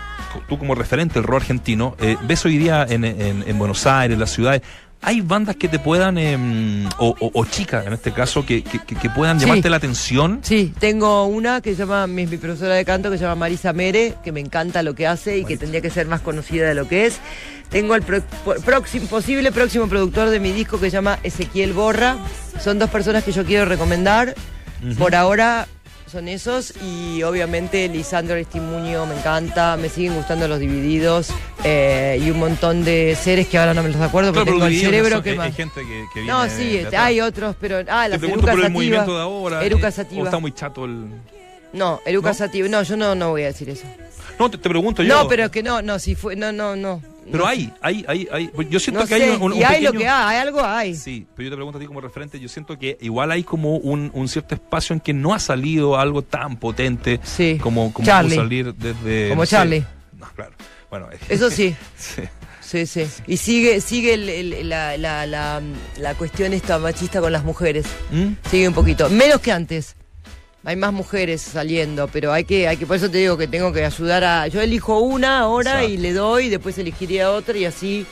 [0.48, 4.16] tú como referente del rock argentino, eh, ves hoy día en, en- en Buenos Aires,
[4.16, 4.62] en las ciudades.
[5.06, 8.80] ¿Hay bandas que te puedan, em, o, o- o chicas en este caso, que, que-
[8.80, 9.46] que- que puedan Sí.
[9.46, 10.40] llamarte la atención?
[10.42, 13.72] Sí, tengo una que se llama, mi, mi profesora de canto, que se llama Marisa
[13.72, 16.74] Mere, que me encanta lo que hace y que tendría que ser más conocida de
[16.74, 17.20] lo que es.
[17.70, 18.24] Tengo el pro-
[18.66, 22.18] próximo, posible próximo productor de mi disco que se llama Ezequiel Borra.
[22.60, 24.34] Son dos personas que yo quiero recomendar.
[24.98, 25.68] Por ahora
[26.12, 31.30] son esos y obviamente Lisandro Aristimuño me encanta, me siguen gustando los divididos
[31.64, 34.68] eh, y un montón de seres que ahora no me los acuerdo porque Claro, tengo
[34.68, 35.48] el cerebro que más.
[35.48, 38.52] hay gente que, que No, sí, de este, hay otros, pero ah, las pregunto Eruca
[38.52, 38.70] por el Sativa.
[38.70, 39.64] movimiento de ahora.
[39.66, 40.22] Eruca eh, Sativa.
[40.22, 41.08] ¿O está muy chato el...?
[41.74, 42.34] No, Eruca ¿No?
[42.36, 42.68] Sativa.
[42.70, 43.86] No, yo no, no voy a decir eso.
[44.40, 45.14] No, te, te pregunto yo.
[45.14, 47.02] No, pero es que no, no, si fue, no, no, no.
[47.32, 48.48] Pero hay, hay, hay, hay.
[48.50, 50.36] pues Yo siento No que sé, hay un, un- un y hay lo que hay,
[50.36, 50.96] hay algo hay.
[50.96, 53.78] Sí, pero yo te pregunto a ti como referente, yo siento que igual hay como
[53.78, 57.58] un, un cierto espacio en que no ha salido algo tan potente Sí.
[57.62, 59.30] como, como salir desde...
[59.30, 59.56] Como no sé.
[59.56, 59.84] Charlie.
[60.20, 60.52] No, claro.
[60.90, 61.76] Bueno, es- Eso sí.
[61.98, 62.22] sí.
[62.62, 63.06] Sí, sí.
[63.28, 65.62] Y sigue, sigue el- el- la, la, la,
[65.98, 67.86] la cuestión esta machista con las mujeres.
[68.12, 68.34] ¿Mm?
[68.50, 69.08] Sigue un poquito.
[69.10, 69.96] Menos que antes.
[70.66, 73.72] Hay más mujeres saliendo, pero hay que, hay que, por eso te digo que tengo
[73.72, 74.48] que ayudar a.
[74.48, 78.06] Yo elijo una ahora y le doy, después elegiría otra y así.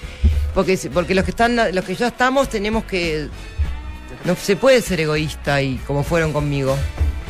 [0.54, 3.28] Porque, porque los que están, los que ya estamos tenemos que.
[4.24, 6.78] No se puede ser egoísta y como fueron conmigo.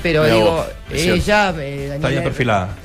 [0.03, 2.76] Pero digo, ella, eh, Está bien perfilada.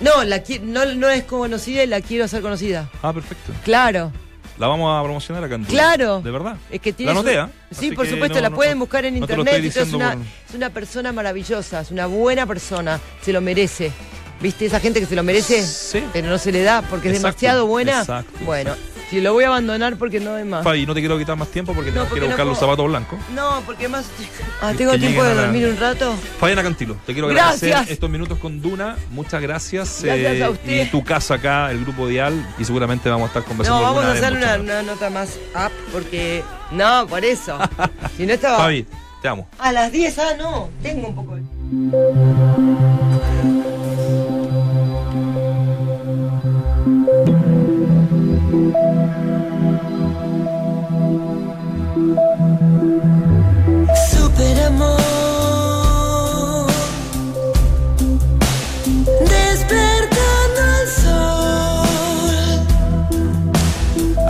[0.00, 2.90] No, la no, no es conocida y la quiero hacer conocida.
[3.00, 3.52] Ah, perfecto.
[3.64, 4.10] Claro.
[4.58, 6.20] La vamos a promocionar acá en Claro.
[6.22, 6.56] De verdad.
[6.70, 7.50] Es que tiene La su- ¿ah?
[7.70, 9.62] Sí, por supuesto, no- la no- pueden buscar en no internet.
[9.64, 13.92] y es, una, por- es una persona maravillosa, es una buena persona, se lo merece.
[14.40, 15.62] ¿Viste esa gente que se lo merece?
[15.62, 16.02] Sí.
[16.12, 18.00] Pero no se le da porque es demasiado buena.
[18.00, 18.74] exacto, bueno,
[19.10, 20.64] si lo voy a abandonar porque no hay más.
[20.64, 22.26] Fabi, no te quiero quitar más tiempo porque No, tengo que ir a porque no
[22.28, 23.18] buscar los zapatos blancos.
[23.34, 24.06] No, porque más.
[24.62, 26.14] Ah, tengo que tiempo de la- dormir un rato.
[26.40, 27.62] Fabiana Cantilo, te quiero Gracias.
[27.64, 28.96] agradecer estos minutos con Duna.
[29.10, 30.02] Muchas gracias.
[30.02, 30.86] eh, Gracias a usted.
[30.86, 32.34] Y tu casa acá, el grupo Dial.
[32.58, 33.80] Y seguramente vamos a estar conversando.
[33.80, 36.42] No, vamos a hacer una, nota más up porque.
[36.72, 37.58] No, por eso.
[38.16, 38.56] si no estaba.
[38.56, 38.86] Fabi,
[39.20, 39.46] te amo.
[39.58, 40.70] A las 10, ah, no.
[40.82, 41.36] Tengo un poco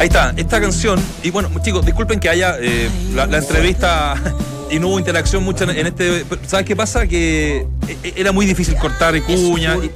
[0.07, 1.01] Ahí está, esta canción.
[1.25, 4.15] Y bueno, chicos, disculpen que haya eh, la, la entrevista
[4.71, 6.25] y no hubo interacción mucha en- este.
[6.47, 7.09] ¿Sabes qué pasa?
[7.09, 9.75] Que eh, era muy difícil cortar y cuña.
[9.83, 9.91] y-.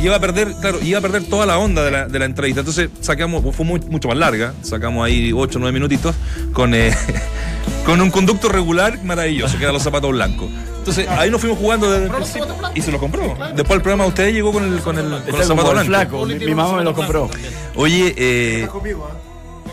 [0.00, 2.24] Y iba a perder, claro, iba a perder toda la onda de la, de la
[2.24, 2.60] entrevista.
[2.62, 6.16] Entonces sacamos, fue muy- mucho más larga, sacamos ahí 8 o 9 minutitos
[6.52, 6.92] con, eh,
[7.86, 10.50] con un conducto regular maravilloso, que eran los zapatos blancos.
[10.78, 13.36] Entonces ahí nos fuimos jugando desde el principio y se lo compró.
[13.54, 15.86] Después el programa de ustedes llegó con el, con el, con el Está zapato blanco.
[15.86, 16.26] flaco.
[16.26, 17.30] Mi, mi mamá me lo compró.
[17.76, 18.68] Oye, eh.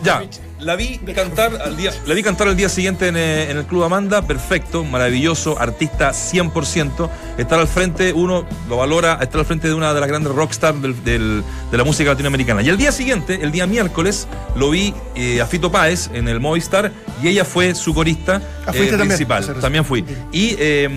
[0.03, 0.23] Ya,
[0.59, 3.65] la vi cantar al día, la vi cantar al día siguiente en, eh, en el
[3.65, 7.09] Club Amanda, perfecto, maravilloso, artista 100%.
[7.37, 10.81] Estar al frente, uno lo valora, estar al frente de una de las grandes rockstars
[10.81, 12.61] del- del- de la música latinoamericana.
[12.61, 16.39] Y el día siguiente, el día miércoles, lo vi eh, a Fito Páez en el
[16.39, 16.91] Movistar
[17.23, 18.97] y ella fue su corista Ah, eh, también.
[18.99, 19.43] principal.
[19.43, 19.53] Eso.
[19.55, 20.03] También fui.
[20.31, 20.89] Y eh,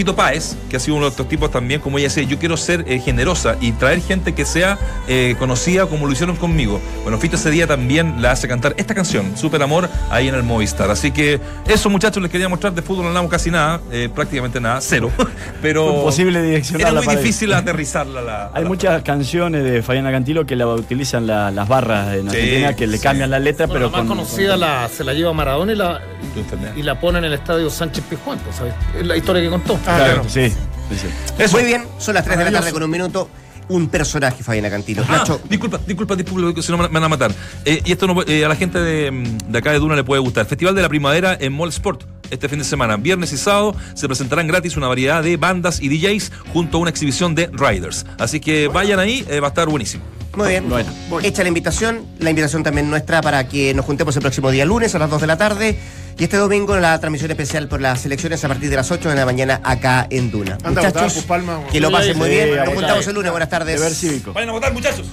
[0.00, 2.56] Fito Páez, que ha sido uno de estos tipos también, como ella decía, yo quiero
[2.56, 4.78] ser eh, generosa y traer gente que sea
[5.08, 6.80] eh, conocida como lo hicieron conmigo.
[7.02, 10.42] Bueno, Fito ese día también la hace cantar esta canción, Super Amor, ahí en el
[10.42, 10.90] Movistar.
[10.90, 11.38] Así que
[11.68, 12.72] eso, muchachos, les quería mostrar.
[12.72, 15.10] De fútbol no hablamos casi nada, eh, prácticamente nada, cero.
[15.60, 18.22] Pero Imposible era direccionarla muy difícil aterrizarla.
[18.22, 22.30] La, Hay la- muchas canciones de Fabiana Cantilo que la utilizan la- las barras en
[22.30, 23.02] Sí, Argentina, que le sí.
[23.02, 25.76] cambian la letra, Bueno, pero la más con, conocida la, se la lleva Maradona y
[25.76, 26.00] la,
[26.74, 28.72] y la pone en el estadio Sánchez Pizjuán, pues, ¿sabes?
[28.98, 29.78] Es la historia que contó.
[29.90, 30.28] Ah, Claro, claro.
[30.28, 31.06] sí, sí, sí.
[31.38, 31.56] Eso.
[31.56, 33.28] Muy bien, son las 3 de la tarde con un minuto.
[33.68, 35.04] Un personaje, Fabiana Cantilo.
[35.08, 37.32] Ah, Nacho, disculpa, disculpa, disculpa, si no me van a matar.
[37.64, 40.02] Eh, y esto no, eh, a la gente de, mm, de acá de Duna le
[40.02, 40.44] puede gustar.
[40.46, 42.02] Festival de la Primavera en Mall Sport.
[42.30, 45.88] Este fin de semana, viernes y sábado, se presentarán gratis una variedad de bandas y
[45.88, 48.06] DJs junto a una exhibición de riders.
[48.18, 50.02] Así que vayan ahí, eh, va a estar buenísimo.
[50.34, 50.68] Muy bien.
[50.68, 50.88] Bueno.
[51.22, 54.94] Hecha la invitación, la invitación también nuestra para que nos juntemos el próximo día lunes
[54.94, 55.78] a las 2 de la tarde
[56.18, 59.14] y este domingo la transmisión especial por las elecciones a partir de las 8 de
[59.16, 60.58] la mañana acá en Duna.
[60.64, 61.60] Anda a votar, Muchachos, pues, Palma.
[61.72, 62.50] que lo pasen muy bien.
[62.52, 62.74] a Nos votar.
[62.76, 63.30] juntamos el lunes.
[63.30, 63.78] Buenas tardes.
[63.80, 64.32] Deber cívico.
[64.32, 65.06] Vayan a votar, muchachos.